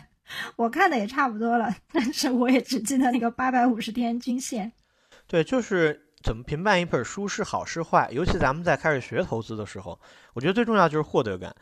[0.56, 4.72] 我看的也差不多了，但是我也只记得那个八百五十天均线。
[5.26, 9.98] 对，就是怎么评判一本书是好是坏，尤其咱们在开始学投资的时候，
[10.34, 11.54] 我觉得最重要就是获得感。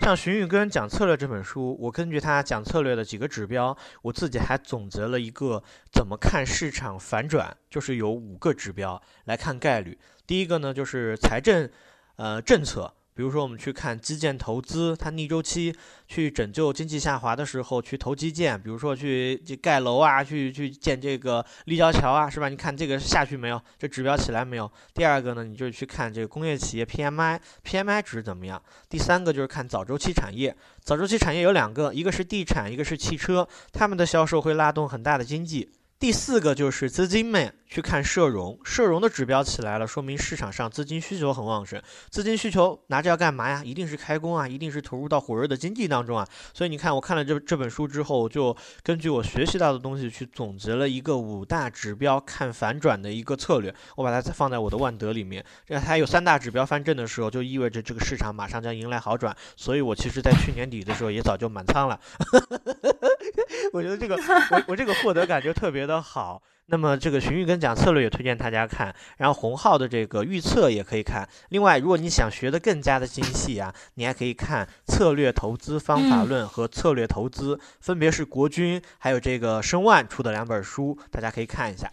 [0.00, 9.98] 像荀彧根讲策略这本书，我根据他讲策略的几个指标，我自己还总结了一个怎么看市场反转，就是有五个指标来看概率。
[10.26, 11.68] 第一个呢，就是财政，
[12.16, 12.94] 呃，政策。
[13.18, 15.74] 比如说，我们去看基建投资，它逆周期
[16.06, 22.48] 去拯救经济下滑的时候去投基建，比如说去盖楼啊，去去建这个立交桥啊，是吧？
[22.48, 23.60] 你看这个下去没有？
[23.76, 24.70] 这指标起来没有？
[24.94, 28.62] 第二个呢，你就去看这个工业企业 PMI，PMI 值怎么样？
[28.88, 35.68] 第三个就是看早周期产业，早周期产业有两个，一个是地产，一个是汽车，他们的销售会拉动很大的经济。
[35.98, 41.82] 第四个就是资金面去看社融，社融的指标起来了，说明市场上资金需求很旺盛。
[42.08, 43.62] 资金需求拿着要干嘛呀？
[43.64, 46.24] 一定是开工啊，一定是投入到火热的经济当中啊。
[46.54, 53.74] 所以你看，我看了这这本书之后，就根据我学习到的东西去总结了一个五大指标看反转的一个策略。
[53.96, 55.44] 我把它放在我的万德里面。
[55.66, 59.36] 这它有三大指标翻正的时候，就意味着这个市场马上将迎来好转。
[59.56, 61.98] 所以我其实在去年底的时候也早就满仓了。
[63.74, 64.16] 我觉得这个
[64.50, 66.40] 我我这个获得感就特别的好。
[66.70, 71.26] 那么这个荀彧跟讲策略也推荐大家看，然后洪浩的这个预测也可以看。
[71.48, 81.90] 另外，如果你想学的更加的精细啊，你还可以看《策略投资方法论》和《策略投资》，分别是国军还有这个申万出的两本书，大家可以看一下。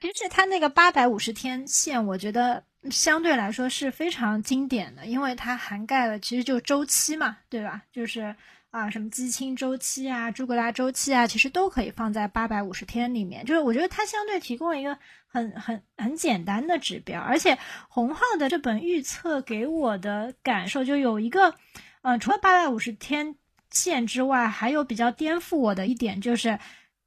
[0.00, 7.82] 其实它那个八百五十天线，我觉得相对来说是非常经典的，因为它涵盖了其实就周期嘛，对吧？
[7.92, 8.36] 就是。
[8.74, 13.44] 啊，什么基清周期啊，朱格拉周期啊，其实都可以放在八百五十天里面。
[13.44, 17.56] 就是我觉得它相对提供了一个很很很简单的指标，而且
[17.88, 21.54] 洪浩的这本预测给我的感受就有一个，
[22.02, 23.36] 嗯，除了八百五十天
[23.70, 26.58] 线之外，还有比较颠覆我的一点就是，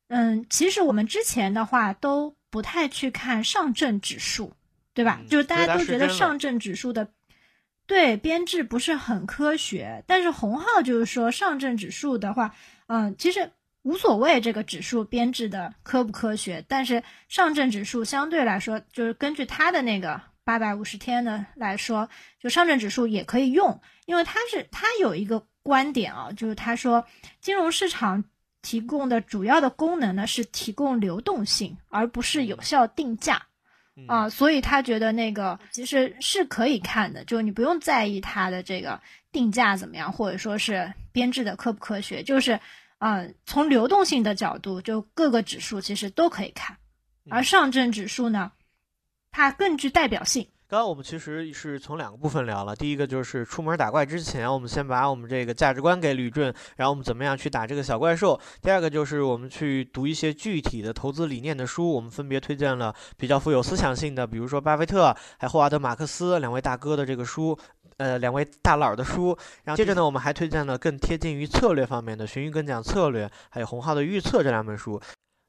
[0.07, 4.53] 嗯，其实我们之前的话都不太去看上证指数，
[4.93, 5.19] 对吧？
[5.29, 7.09] 就是大家都觉得上证指数的。
[7.87, 12.53] 对编制不是很科学，但是洪浩就是说上证指数的话，
[12.87, 13.49] 嗯，其实
[13.81, 22.09] 无所谓这个指数编制的科不科学，但是上证指数相对来说，就是根据他的那个八百五十天的来说，
[22.41, 27.05] 就上证指数也可以用，因为他是他有一个观点啊，就是他说
[27.39, 28.25] 金融市场
[28.61, 33.41] 提供的主要的功能呢是提供流动性，而不是有效定价。
[34.05, 42.59] 啊，所以他觉得那个其实是可以看的，就你不用在意它的这个定价怎么样，或者说是编制的科不科学，就是，
[42.99, 46.77] 嗯，从流动性的角度，就各个指数其实都可以看，
[47.29, 48.51] 而上证指数呢，
[49.31, 50.47] 它更具代表性。
[50.69, 58.37] 刚刚我们其实是从两个部分聊了，第一个就是出门打怪之前，我们先把我们这个价值观给捋顺，然后我们怎么样去打这个小怪兽。
[58.61, 67.57] 第二个就是我们去读一些具体的投资理念的书，我们分别推荐了比较富有思想性的，比如说巴菲特还有霍华德马克思两位大哥的这个书，
[67.95, 69.37] 呃，两位大佬的书。
[69.63, 75.01] 然后接着呢，我们还推荐了更贴近于策略方面的《荀彧跟讲策略》，还有洪浩的《预测》这两本书。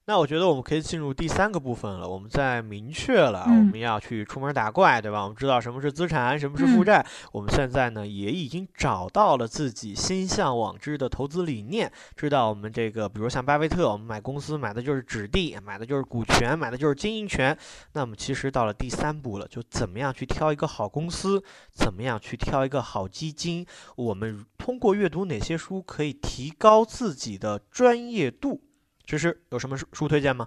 [0.08, 2.08] 那我觉得我们可以进入第三个部分了。
[2.08, 5.22] 我们在明确了我们要去出门打怪，对吧？
[5.22, 7.04] 我们知道什么是资产，什么是负债。
[7.30, 17.54] 我们现在呢也已经找到了自己心向往之的投资理念，知道我们这个，比如像巴菲特，我们买公司买的就是纸地，买的就是股权，买的就是经营权。
[17.92, 21.44] 那么其实到了第三步了，就怎么样去挑一个好公司，
[21.74, 23.66] 怎么样去挑一个好基金。
[23.94, 28.62] 我们通过阅读哪些书可以提高自己的专业度？
[29.08, 30.46] 其实有什么书书推荐吗？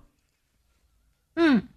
[1.34, 1.68] 嗯，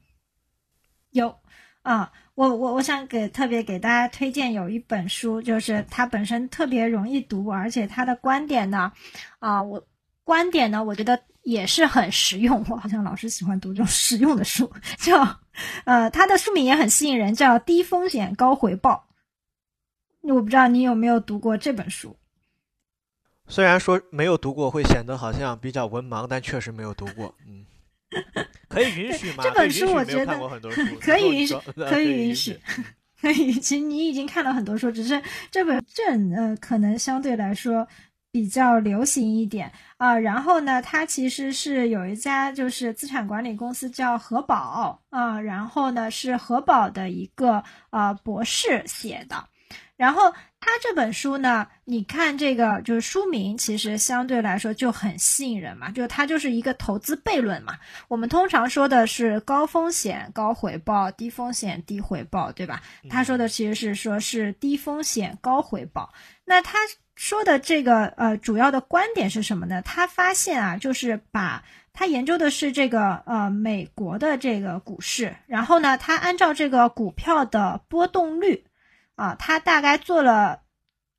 [1.13, 1.35] 有
[1.81, 8.93] 啊，我我我想给特别给大家推荐有一本书，就是它本身特别容易读，而且它的观点呢，
[9.39, 9.83] 啊，我
[10.25, 12.63] 观点呢，我觉得也是很实用。
[12.69, 15.41] 我好像老是喜欢读这种实用的书，叫
[15.87, 19.07] 呃，它的书名也很吸引人，叫《低风险高回报》。
[20.35, 22.15] 我不知道你有没有读过这本书。
[23.47, 27.35] 虽然说没有读过会显得好像比较文盲，但确实没有读过。
[27.47, 27.65] 嗯，
[28.69, 29.45] 可以允许吗？
[29.45, 30.37] 这本书我觉得
[31.01, 32.59] 可以允许，可以允许，
[33.21, 33.53] 可以。
[33.53, 37.87] 其实你已经看了很多书，只是这本正呃可能相对来说
[38.33, 40.19] 比较流行一点啊。
[40.19, 49.37] 然后呢，它其实是有一家就是资产管理公司叫核保啊，然后呢是核保的一个呃博士写的。
[49.97, 50.23] 然后
[50.67, 57.75] 他这本书呢，你看这个就是书名，其实相对来说就很吸引人嘛，就它就是一个投资悖论嘛。
[58.09, 62.83] 我们通常说的是高风险高回报，低风险低回报，对吧？
[63.11, 66.11] 他说的其实是说是低风险高回报。
[66.47, 66.79] 那他
[67.15, 69.83] 说的这个呃主要的观点是什么呢？
[69.83, 78.65] 他发现啊，就是把他研究的是这个呃美国的这个股市，然后呢，他按照这个股票的波动率。
[79.17, 80.61] 啊，他大概做了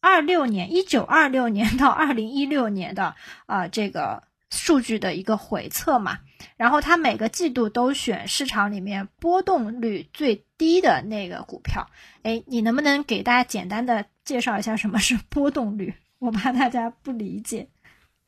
[0.01, 6.19] 二六年，一九二六年到二零一六年的啊这个数据的一个回测嘛，
[6.57, 11.87] 然后他每个季度都选市场里面波动率最低的那个股票。
[12.23, 15.93] 哎，你能不能给大家简单的介绍一下什么是波动率？
[16.19, 17.67] 我怕大家不理解。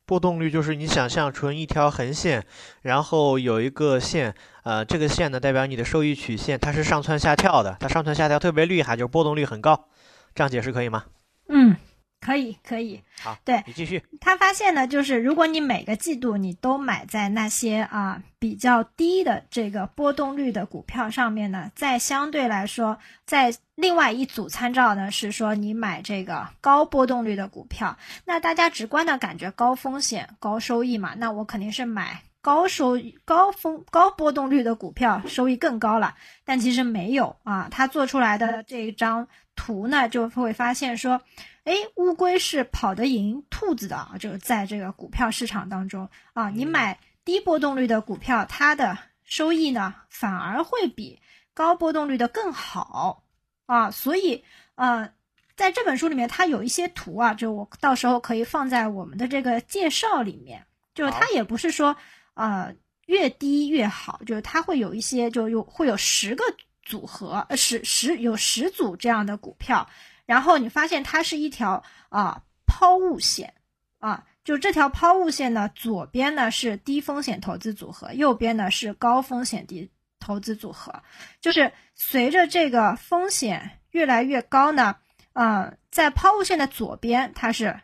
[0.08, 2.46] 波动率就是你想象成一条横线，
[2.82, 4.34] 然后有一个线，
[4.64, 9.90] 呃，这个线呢代表你的收益曲线，它是上蹿下跳的，它上蹿下跳特别厉害，就是波动率很高。
[10.34, 11.04] 这样解释可以吗？
[11.50, 11.76] 嗯，
[12.20, 13.02] 可以，可以。
[13.22, 14.04] 好，对你继续。
[14.20, 36.16] 他发现呢，就是如果你每个季度你都买在那些啊比较低的这个波动率的股票上面呢，在相对来说，在另外一组参照呢是说你买这个高波动率的股票，那大家直观的感觉高风险高收益嘛，那我肯定是买高收益高风高波动率的股票，收益更高了。
[36.44, 41.22] 但其实没有啊，他做出来的这一张图呢，就会发现说。
[41.68, 44.16] 哎，乌龟是跑得赢兔子的啊！
[44.18, 51.20] 就是在这个股票市场当中啊，你买低波动率的股票，它的收益呢反而会比
[51.54, 53.26] 高波动率的更好
[53.66, 53.92] 啊。
[53.92, 54.46] 所以
[54.76, 55.12] 呃，
[55.58, 60.66] 在这本书里面，它有一些图啊，就我到时候可以放在我们的这个介绍里面。
[60.96, 61.98] 就是它也不是说
[62.36, 62.74] 呃
[63.08, 66.46] 越低越好，就是它会有一些就有会有十个
[66.82, 69.90] 组合，呃十十有十组这样的股票。
[70.28, 73.56] 然后你发现它是一条啊抛物线，
[73.98, 81.02] 啊，就这条抛物线呢，左边呢是低风险投资组合，右边呢是高风险低投资组合。
[81.42, 84.98] 就是随着这个风险越来越高呢，
[85.34, 87.80] 嗯，在抛物线的左边它是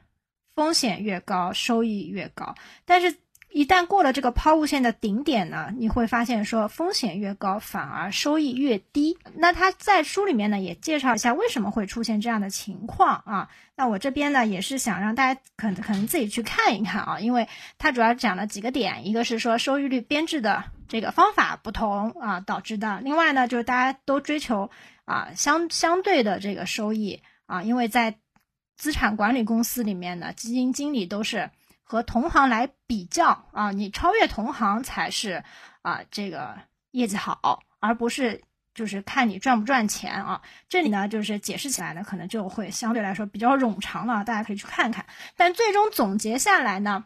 [0.54, 2.54] 风险越高，收益越高，
[2.86, 3.23] 但是。
[3.54, 9.16] 一旦过了这个抛物线的顶点呢，你会发现说风险越高，反而收益越低。
[9.36, 13.50] 那他在书里面呢也介绍一下为什么会出现这样的情况啊。
[13.76, 17.48] 那我这边呢也是想让大家可可能自己去看一看啊，因为
[17.78, 24.72] 它主要讲了几个点，一个是说收益率编制的这个方法不同啊导致的，另外呢就是大家都追求
[25.06, 28.16] 啊相相对的这个收益啊，因为在
[28.76, 31.52] 资产管理公司里面呢，基金经理都是。
[31.84, 35.44] 和同行来比较啊，你超越同行才是
[35.82, 36.58] 啊，这个
[36.92, 38.42] 业绩好，而不是
[38.74, 40.42] 就是看你赚不赚钱啊。
[40.68, 45.06] 这里呢，就是解释起来呢，可能就会相对来说比较冗长了，大家可以去看看。
[45.36, 47.06] 但最终总结下来呢，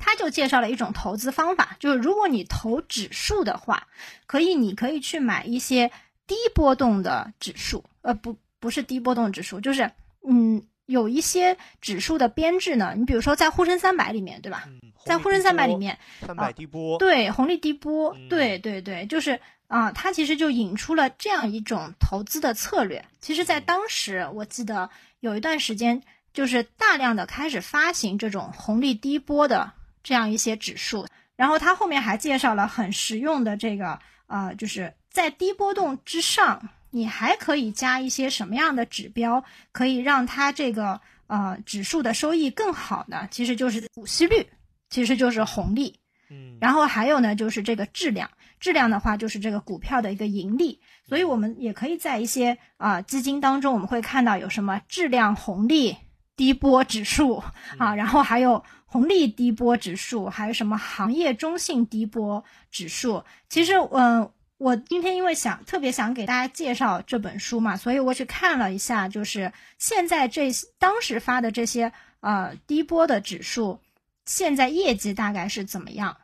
[0.00, 3.86] 他就介绍了一种投资方法，就是如果你投指数的话，
[4.26, 5.90] 可以，你可以去买一些
[6.26, 9.90] 低波动的指数，呃，不，不是低波动指数，就是
[10.28, 10.62] 嗯。
[10.86, 14.68] 有一些指数的编制呢，你比如说在沪深三百里面，对吧？
[15.04, 23.04] 在沪深三百里面，三百低波，对，红利低波，对对对，就是啊，它其实就引出了这样一种投资的策略。
[23.20, 24.88] 其实，在当时，我记得
[25.20, 29.72] 有一段时间，就是大量的开始发行这种红利低波的
[30.02, 31.06] 这样一些指数。
[31.36, 36.68] 然后，它后面还介绍了很实用的这个，呃，就是在低波动之上。
[36.94, 39.42] 你还可以加一些什么样的指标，
[39.72, 43.26] 可以让它这个呃指数的收益更好呢？
[43.32, 44.46] 其实就是股息率，
[44.90, 45.98] 其实就是红利。
[46.30, 48.30] 嗯，然后还有呢，就是这个质量，
[48.60, 50.80] 质量的话就是这个股票的一个盈利。
[51.04, 55.96] 所以我们也可以在一些啊基金当中，我们会看到有什么质量红利
[56.36, 57.42] 低波指数
[57.76, 63.24] 啊，然后还有红利低波指数，还有什么行业中性低波指数。
[63.48, 64.30] 其实，嗯。
[64.64, 73.78] 我今天因为想特别想给大家介绍这本书嘛，所以我去看了一下，就是现在这当时发的这些呃低波的指数，
[74.24, 76.16] 现在业绩大概是怎么样？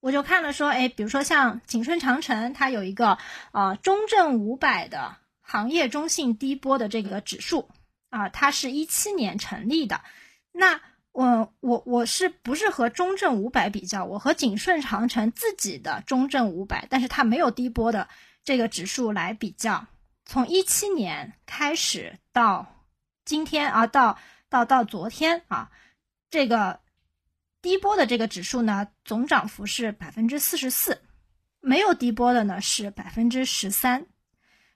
[0.00, 3.16] 我就看了说，哎，比如说像景顺长城，它有一个
[3.52, 7.70] 呃中证五百的行业中性低波的这个指数
[8.10, 10.02] 啊，它是一七年成立的，
[10.52, 10.82] 那。
[11.12, 14.02] 我我我是不是和中证五百比较？
[14.04, 18.08] 我和景顺长城自己的中证五百，但是它没有低波的
[18.42, 19.86] 这个指数来比较。
[20.24, 22.66] 从一七年开始到
[23.26, 25.70] 今天啊，到到到昨天啊，
[26.30, 26.80] 这个
[27.60, 31.02] 低波的这个指数呢，总涨幅是百分之四十四，
[31.60, 34.06] 没有低波的呢是百分之十三。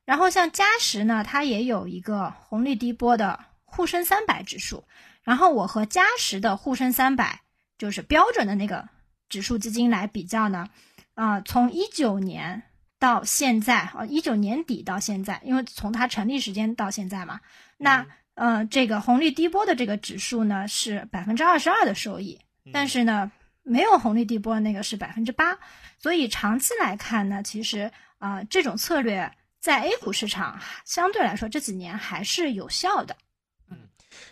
[0.04, 4.84] 然后像嘉实呢，它也有一个红利低波的沪深三百指数。
[5.26, 7.40] 然后我和嘉实的沪深三百，
[7.76, 8.88] 就是标准的那个
[9.28, 10.68] 指数基金来比较呢，
[11.14, 12.62] 啊，从一九年
[13.00, 17.40] 到现在啊，一九年底到现在，因为从它成立时间到现在嘛，
[17.76, 22.40] 那呃，这个红利低波的这个指数呢是百分之二十二的收益，
[22.72, 23.32] 但是呢，
[23.64, 25.58] 没有红利低波那个是百分之八，
[25.98, 33.16] 所以长期来看呢，其实啊，这种策略在 A 股市场相对来说这几年还是有效的。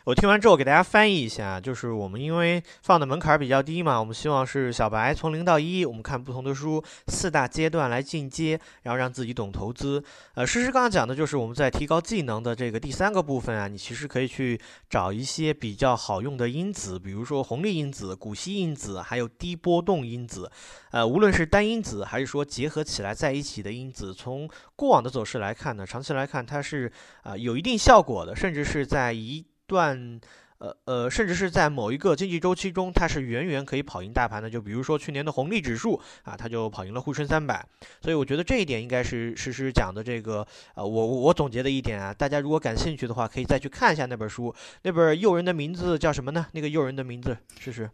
[0.05, 10.03] 我听完之后给大家翻译一下，就是我们因为放的门槛比较低嘛，我们希望是小白从零到一，我们看不同的书，四大阶段来进阶，然后让自己懂投资。
[10.35, 14.61] 呃，诗诗刚刚讲的就是我们在提高技能的这个第三个部分啊，你其实可以去
[14.91, 20.51] 找一些比较好用的因子，比如说红利因子、股息因子，还有低波动因子。
[20.91, 26.91] 呃，无论是单因子还是说结合起来在一起的因子，从过往的走势来看呢，长期来看它是
[27.22, 30.21] 啊有一定效果的，甚至是在一段。
[30.59, 34.49] 呃呃，甚至是在某一个经济周期中，它是远远可以跑赢大盘的。
[34.49, 37.67] 就比如说去年的红利指数啊，它就跑赢了沪深三百。
[38.01, 44.55] 所以我觉得这一点应该是实时讲的这个呃，我我总结的一点啊，大家如果感兴趣的话，可以再去看一下那本书。
[44.83, 46.47] 那本诱人的名字叫什么呢？
[46.53, 47.91] 那个诱人的名字试试。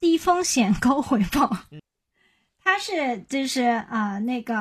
[0.00, 1.48] 低风险高回报。
[1.70, 1.80] 嗯
[2.64, 4.56] 它是就是啊那个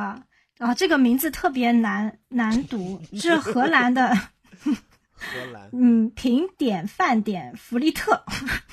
[0.59, 4.15] 啊这个名字特别难难读，是荷兰的。
[5.17, 8.23] 荷兰，嗯，评点饭点弗利特。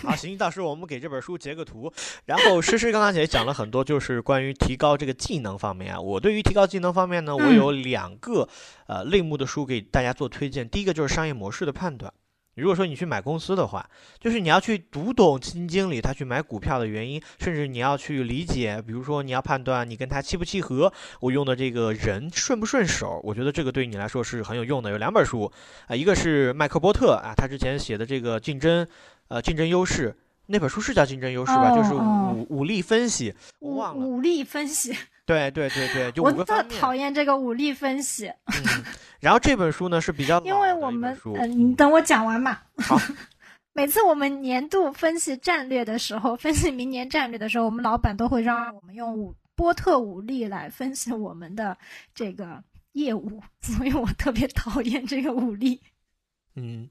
[0.03, 1.93] 好， 行，到时候我们给这本书截个图。
[2.27, 6.01] 然后诗诗刚刚也讲了很多，就是关于提高这个技能方面啊。
[6.01, 8.49] 我对于提高技能方面呢，我有两个
[8.87, 10.69] 呃类目的书给大家做推荐。
[10.69, 12.13] 第一个就是商业模式的判断。
[12.63, 13.89] 如果说你去买公司的话，
[14.21, 24.91] 就是你要去读懂基金经理他去买股票的原因，甚至你要去理解，比如说你要判断你跟他契不契合，我用的这个人顺不顺手，我觉得这个对你来说是很有用的。
[24.91, 25.51] 有两本书
[25.89, 28.87] 啊，一个是麦克波特啊，他之前写的这个竞争，
[29.29, 31.75] 呃，竞争优势那本书是叫竞争优势吧？
[31.75, 34.07] 就是武武力分析，我忘了。
[34.07, 34.95] 武力分析。
[35.27, 38.27] 对对对对，就五个特讨厌这个武力分析。
[38.27, 38.85] 嗯，
[39.21, 42.59] 然后这本书呢是比较因为我们嗯，你等我讲完嘛。
[42.79, 42.99] 好。
[43.77, 51.77] 每次我们年度分析战略的时候，分析明年战略的时候，我们老板都会让我们用武波特武力来分析我们的
[52.15, 52.63] 这个
[52.93, 55.81] 业务，所以我特别讨厌这个武力。
[56.55, 56.89] 嗯。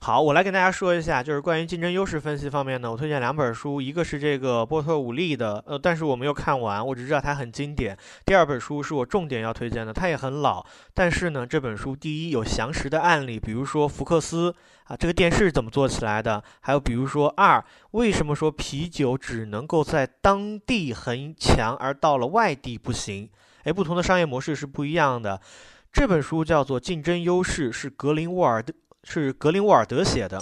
[0.00, 7.98] 好，我来跟大家说一下，就是关于竞争优势分析方面呢，我推荐两本书，一个是这个波特五力的，呃，但是我没有看完，我只知道它很经典。
[8.24, 23.28] 第二本书是我重点要推荐的，它也很老，但是呢，这本书第一有详实的案例，比如说福克斯啊，这个电视怎么做起来的，还有比如说二，为什么说啤酒只能够在当地很强，而到了外地不行？
[23.64, 25.40] 哎，不同的商业模式是不一样的。
[25.92, 28.72] 这本书叫做《竞争优势》，是格林沃尔的。
[29.08, 30.38] 是格林沃尔德写的。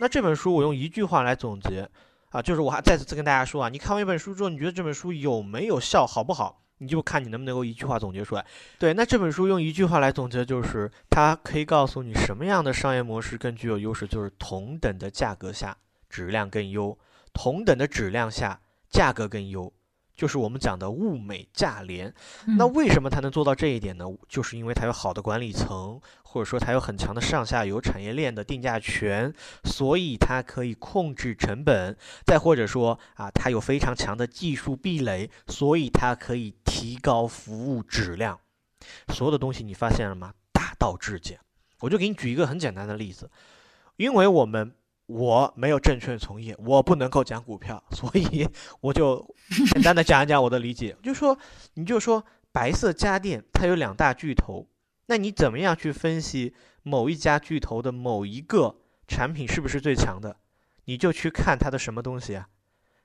[0.00, 1.88] 那这本书我用一句话来总结
[2.30, 6.62] 啊，就是我还再次跟大家说啊，你看完一本书之后，你觉得这本书有没有效，好不好？
[6.78, 8.44] 你就看你能不能够一句话总结出来。
[8.78, 15.76] 对，那这本书用一句话来总结，就是它可以告诉你什么样的商业模式更具有优势，就是同等的价格下
[16.10, 16.98] 质量更优，
[17.32, 18.60] 同等的质量下
[18.90, 19.72] 价格更优。
[20.16, 22.12] 就是我们讲的物美价廉，
[22.56, 24.06] 那为什么它能做到这一点呢？
[24.28, 29.30] 就是因为它有好的管理层，或者说它有很强的上下游产业链的定价权，
[29.64, 31.94] 所以它可以控制成本；
[32.24, 38.40] 再或者说啊，它有非常强的技术壁垒，所以它可以提高服务质量。
[39.12, 40.32] 所有的东西你发现了吗？
[40.50, 41.38] 大道至简。
[41.80, 43.30] 我就给你举一个很简单的例子，
[43.96, 44.72] 因为我们。
[45.06, 48.48] 我没有证券从业，我不能够讲股票， 所以
[48.80, 49.34] 我就
[49.72, 50.96] 简单的讲一讲我的理解。
[51.02, 51.38] 就说，
[51.74, 54.66] 你就说白色家电它有两大巨头，
[55.06, 58.76] 那你怎么样去分析某一家巨头的某一个
[59.06, 60.36] 产品是不是最强的？
[60.86, 62.48] 你就去看它的什么东西啊？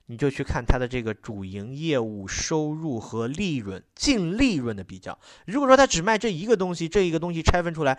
[0.06, 5.16] 你就去看它的这个主营业务收入和利润、净利润的比较。
[5.46, 7.98] 如果说它只卖这一个东西，这一个东西拆分出来，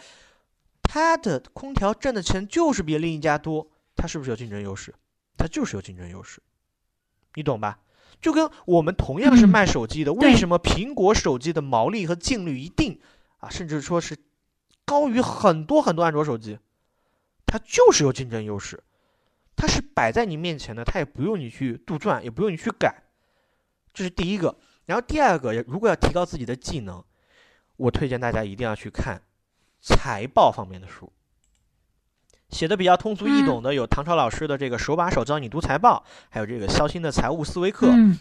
[0.82, 3.70] 它的空调挣的钱就是比另一家多。
[3.96, 4.94] 它是不是有竞争优势？
[5.38, 6.42] 它就是有竞争优势，
[7.36, 7.80] 你懂吧？
[8.22, 13.00] 就跟我们同样是卖手机的，为什么苹果手机的毛利和净率一定
[13.40, 14.16] 啊，甚至说是
[14.86, 16.60] 高于很多很多安卓手机？
[17.46, 18.84] 它就是有竞争优势，
[19.56, 23.04] 它是摆在你面前的，它也不用你去杜撰，也不用你去改，
[23.94, 24.58] 这是第一个。
[24.86, 27.04] 然后第二个，如果要提高自己的技能，
[27.76, 29.22] 我推荐大家一定要去看
[29.82, 31.12] 财报方面的书。
[32.54, 37.88] 写的比较通俗易懂的有唐朝老师的这个手把手教你读财报，还有这个肖鑫的财务思维课。
[37.90, 38.18] 嗯，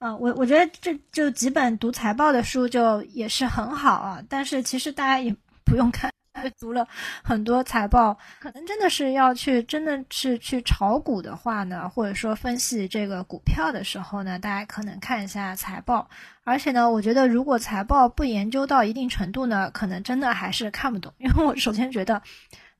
[0.00, 4.22] 嗯，我我觉得这就几本读财报的书就也是很好啊。
[4.28, 5.34] 但是其实大家也
[5.64, 6.10] 不用看，
[6.60, 6.86] 读了
[7.22, 16.08] 很多财报，可能真的是要去真的是去炒股的话呢，或者说分析这个股票的时候呢，大家可能看一下财报。
[16.44, 21.12] 而且呢，我觉得如果财报不研究到一定程度呢，可能真的还是看不懂。
[21.18, 22.20] 因为我首先觉得。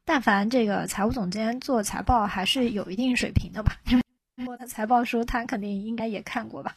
[0.09, 3.77] 但凡这个财务总监做财报还是有一定水平的吧？
[4.47, 6.77] 我的财报书他肯定应该也看过吧？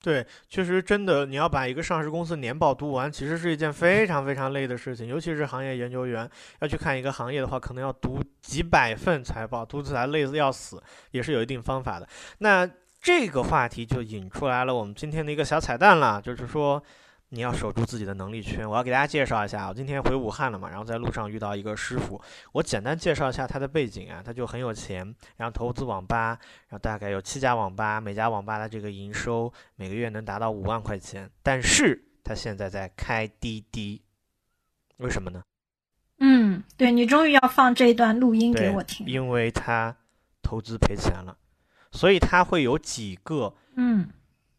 [0.00, 5.06] 对，确实真的，你要把一个上市公司年报读完，其实是一件非常非常累的事情。
[5.06, 6.28] 尤其是行业研究员
[6.60, 12.08] 要去看一个行业的话，可能要读几百份财报，读起来累得要死，也是有一定方法的。
[12.38, 12.66] 那
[13.02, 16.82] 这个话题就引出来了我们今天的一个小彩蛋了，就是说。
[17.34, 18.68] 你要守住自己的能力圈。
[18.68, 22.20] 我要给大家介绍一下，我今天回武汉了嘛，然后在路上遇到一个师傅，
[22.52, 24.98] 我简单介绍一下他的背景啊，他就很有钱，
[25.36, 34.00] 然后投资网吧，然后大概有七家网吧，每家网吧的这个营收每个月能达到五万块钱，但是他现在在开滴滴，
[34.98, 35.42] 为什么呢？
[36.20, 36.44] 嗯。
[36.54, 39.06] 嗯，对你终于要放这一段录音给我听。
[39.06, 39.96] 因为他
[40.42, 41.36] 投资赔钱了，
[41.90, 44.08] 所以他会有几个嗯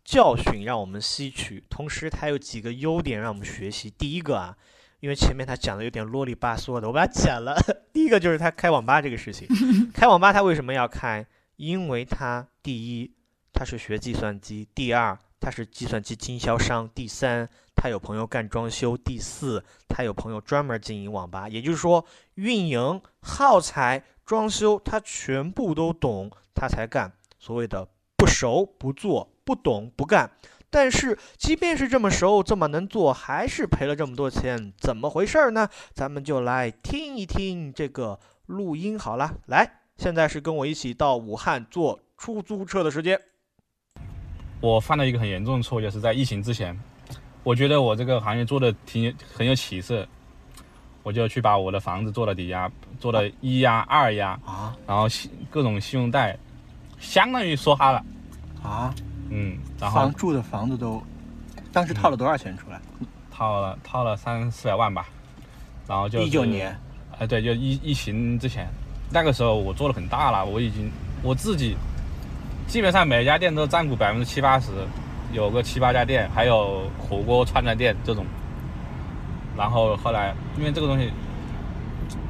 [0.05, 3.89] 教训让我们吸取，同时它有几个优点让我们学习。
[3.89, 4.55] 第一个啊，
[4.99, 7.57] 因为前面他讲的有点啰里吧嗦的，我把它剪了。
[7.91, 9.47] 第一个就是他开网吧这个事情，
[9.91, 11.25] 开网吧他为什么要开？
[11.55, 13.11] 因为他第一
[13.51, 27.11] 他是学计算机，第二他是计算机经销商，第三他有朋友干装修，第四他有朋友专门经营网吧，也就是说运营、耗材、装修他全部都懂，他才干。
[27.39, 27.87] 所谓的
[28.17, 30.29] 不熟不做，不懂不干。
[30.69, 35.69] 但是，即便是这么熟，这么能做，还是赔了这么多钱，怎么回事儿呢？
[35.93, 39.35] 咱们就来听一听这个录音好了。
[39.45, 43.17] 来，现在是跟我一起到武汉坐出租车的时间。
[44.59, 46.77] 我犯了一个很严重的错，就是在疫情之前，
[47.43, 50.05] 我觉得我这个行业做的挺很有起色，
[51.03, 52.69] 我就去把我的房子做了抵押，
[52.99, 56.37] 做了一押、二押，啊然后信各种信用贷，
[56.99, 58.03] 相当于梭哈了，
[58.61, 58.93] 啊！
[59.29, 61.01] 嗯，然后房住的房子都，
[61.71, 62.79] 当时套了多少钱出来？
[63.31, 65.07] 套了套了三四百万吧，
[65.87, 66.73] 然后就一九年，
[67.19, 68.67] 哎，对，就疫疫情之前，
[69.11, 70.89] 那个时候我做的很大了，我已经
[71.21, 71.75] 我自己
[72.65, 74.71] 基本上每家店都占股百分之七八十，
[75.33, 78.25] 有个七八家店，还有火锅串串店这种。
[79.57, 81.11] 然后后来因为这个东西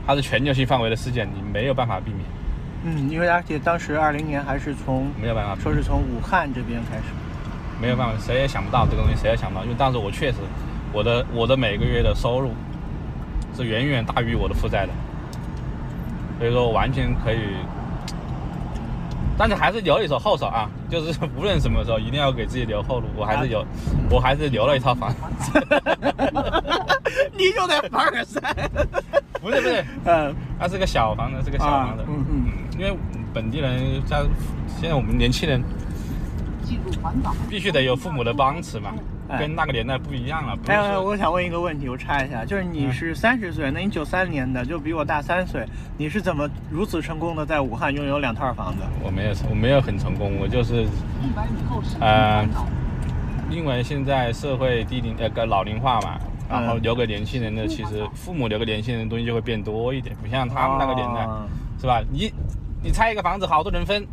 [0.07, 2.21] 它是全球性范围的事件，你没有办法避免，
[2.87, 7.03] 嗯，因为而且当时二零年还是从没有办法说是从武汉这边开始，
[7.81, 10.37] 没有办法，谁也想不到这个东西，谁也想不到，因为当时我确实，
[10.93, 12.53] 我的我的每个月的收入
[13.57, 14.93] 是远远大于我的负债的，
[16.37, 17.39] 所以说我完全可以，
[19.35, 23.65] 但是还是留一手后手啊，就是 无论什么时候一定要给自己留后路，我还是有，
[24.11, 25.51] 我还是留了一套房子，
[27.35, 28.53] 你就在凡尔赛，
[29.45, 30.35] 不是不是， 嗯。
[30.59, 32.97] 那是个小房子，是个小啊房子，嗯嗯，嗯，因为
[33.31, 34.23] 本地人家
[34.79, 35.61] 现在我们年轻人
[37.47, 38.91] 必须得有父母的帮持嘛，
[39.29, 39.37] 哎。
[39.37, 45.63] 跟那个年代不一样了，不是哎，说我想问一个问题，我插一下，就是你嗯是三十岁，那你九三年的，就比我大三岁，
[45.95, 48.81] 你是怎么如此成功的在武汉拥有两套房子？
[49.03, 50.87] 我没有，我没有很成功，我就是，
[51.99, 52.43] 呃，
[53.51, 56.17] 因为现在社会低龄呃个老龄化嘛，
[56.49, 61.47] 然后嗯留给年轻人的，其实父母留给年轻人的东西就会变多一点，不像他们那个年代，哦
[61.79, 62.01] 是吧？
[62.11, 62.31] 你
[62.83, 64.05] 你拆一个房子，好多人分，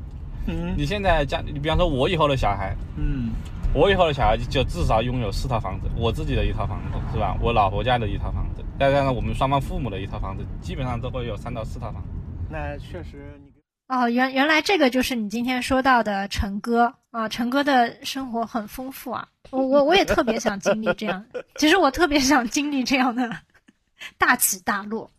[0.47, 3.31] 嗯你现在家，你比方说我以后的小孩，嗯
[3.75, 7.37] 我以后的小孩就至少拥有四套房子，我自己的一套房子是吧？
[7.41, 12.09] 我老婆家的一套房子，再加上我们双方父母的一套房子，基本上都会有三到四套房子。
[12.51, 13.52] 那确实你
[13.93, 16.95] 哦，原原来这个就是你今天说到的陈哥。
[17.11, 21.23] 啊，陈哥的生活很丰富啊，我我我也特别想经历这样，
[21.57, 23.31] 其实我特别想经历这样的
[24.17, 25.11] 大起大落，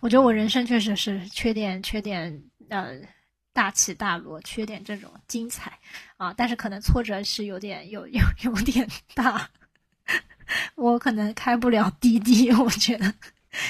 [0.00, 2.94] 我觉得我人生确实是缺点缺点呃
[3.52, 5.78] 大起大落，缺点这种精彩。
[6.16, 9.46] 啊，但是可能挫折是有点有有有点大，
[10.76, 13.12] 我可能开不了滴滴，我觉得。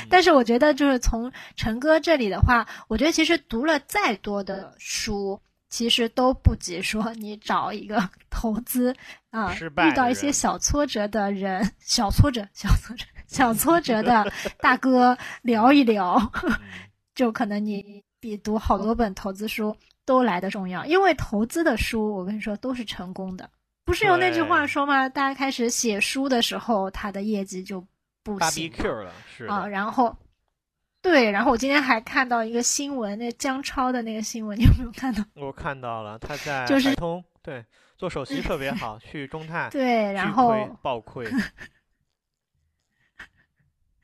[0.08, 8.94] 但是我觉得，就是从陈哥这里的话，我觉得其实读了再多的书，其实都不及说你找一个 投资
[9.30, 16.30] 啊、遇到一些小挫折的人，小挫折、小挫折、小挫折的大哥聊一聊，
[17.14, 20.84] 就可能你比读好多本投资书都来的重要。
[20.86, 23.50] 因为投资的书，我跟你说都是成功的。
[23.84, 25.08] 不是有那句话说吗？
[25.08, 27.84] 大家开始写书的时候，他的业绩就
[28.24, 30.16] 不芭行比 Q 了，是啊，然后，
[31.02, 35.22] 对，然后我今天还看到一个新闻，那姜超的那个新闻，你有没有看到？
[35.36, 37.64] 我看到了，他在就是通对
[37.96, 41.30] 做首席特别好， 去中泰对，然后亏暴 亏，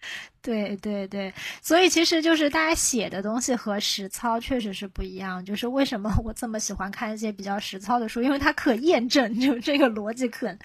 [0.42, 5.44] 对对对，所以其实就是大家写的东西和实操确实是不一样。
[5.44, 10.57] 就是为什么 我这么喜欢看一些比较实操的书，因为它可验证，就这个逻辑可，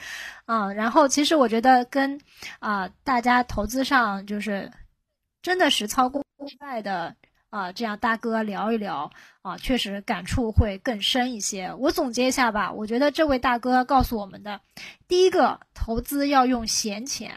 [0.46, 2.20] 啊、然后其实我觉得跟
[2.60, 4.72] 啊、大家投资上就是
[5.42, 6.24] 真的实操过
[6.60, 7.16] 来的
[7.50, 9.10] 啊、这样大哥聊一聊
[9.42, 11.72] 啊、确实感触会更深一些。
[11.80, 14.60] 我总结一下吧，我觉得这位大哥告诉我们的，
[15.08, 17.34] 第一个投资要用闲钱，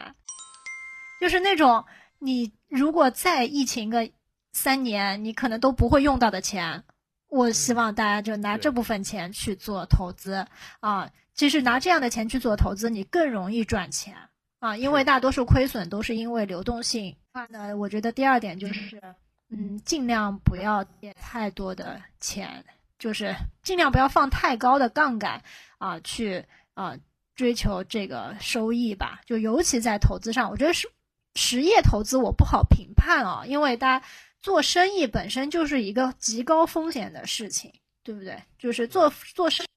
[1.19, 1.85] 就是那种。
[2.21, 4.11] 你如果再疫情个
[4.51, 6.83] 三年，你可能都不会用到的钱，
[7.29, 10.45] 我希望大家就拿这部分钱去做投资
[10.81, 11.09] 啊。
[11.33, 14.17] 其实拿这样的钱去做投资，你更容易赚钱
[14.59, 17.15] 啊，因为大多数亏损都是因为流动性。
[17.31, 19.01] 那呢，我觉得第二点就是，
[19.49, 22.65] 嗯，尽量不要借太多的钱，
[22.97, 25.41] 就是尽量不要放太高的杠杆
[25.77, 26.43] 啊，去
[26.73, 26.97] 啊
[27.33, 29.21] 追求这个收益吧。
[29.25, 30.91] 就尤其在投资上，我觉得是
[31.35, 34.05] 实业投资我不好评判啊，因为大家
[34.41, 37.73] 做生意本身就是一个极高风险的事情，
[38.03, 38.41] 对不对？
[38.57, 39.69] 就是做做生意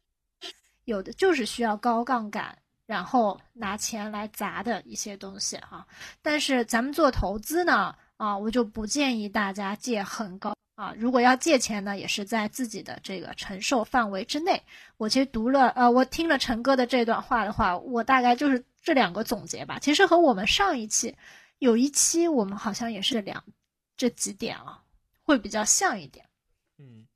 [0.85, 5.87] 有的就是需要高杠杆，然后拿钱来砸的一些东西哈。
[6.21, 10.93] 但是咱们做投资呢，啊，我就不建议大家借很高啊。
[10.97, 14.61] 如果要借钱呢，也是在自己的这个承受范围之内。
[14.97, 19.79] 我其实读了，呃，我听了陈哥的这段话的话，我大概就是这两个总结吧。
[19.81, 21.17] 其实和我们上一期
[21.63, 23.45] 有一期我们好像也是两
[23.97, 24.83] 这几点啊，
[25.23, 26.27] 会比较像一点。
[26.79, 27.07] 嗯，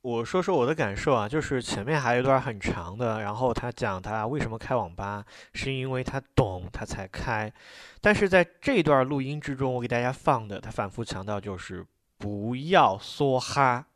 [0.00, 5.24] 我说说我的感受啊，就是前面还有一段很长的，然后他讲他为什么开网吧，
[5.54, 7.52] 是因为他懂他才开，
[8.00, 13.86] 但是在这段录音之中，我给大家放的，他反复强调就是不要梭哈。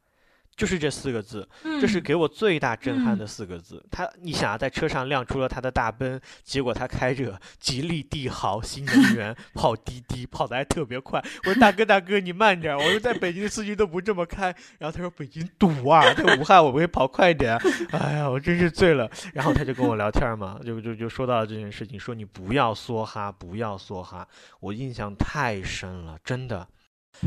[0.55, 1.49] 就是这四个字，
[1.81, 3.83] 这是给我最大震撼的四个字。
[3.91, 11.23] 他，你想啊，在车上亮出了他的大奔，结果他开着吉利帝豪新能源跑滴滴，跑的还特别快。
[11.45, 12.77] 我说大哥大哥，你慢点。
[12.77, 14.55] 我说在北京的司机都不这么开。
[14.79, 17.57] 然后他说北京堵啊，在武汉我不会跑快点。
[17.91, 19.11] 哎呀，我真是醉了。
[19.33, 24.27] 然后他就跟我聊天嘛，就就就说到了这件事情，说你不要梭哈，不要梭哈。
[24.61, 26.67] 我印象太深了，真的。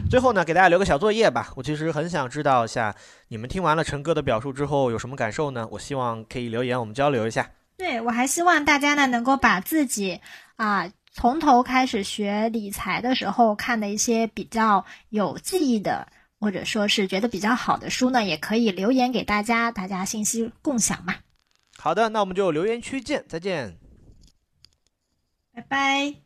[0.10, 1.54] 最后呢，给大家留个小作业吧。
[1.56, 2.96] 我其实很想知道一下，
[3.30, 5.68] 你们听完了陈哥的表述之后有什么感受呢？
[5.72, 7.50] 我希望可以留言，我们交流一下。
[7.78, 10.20] 对我还希望大家呢，能够把自己
[10.56, 16.08] 啊从头开始学理财的时候看的一些比较有记忆的，
[16.40, 21.16] 或者说是觉得比较好的书呢，也可以留言给大家，大家信息共享嘛。
[21.78, 23.78] 好的，那我们就留言区见，再见，
[25.54, 26.25] 拜拜。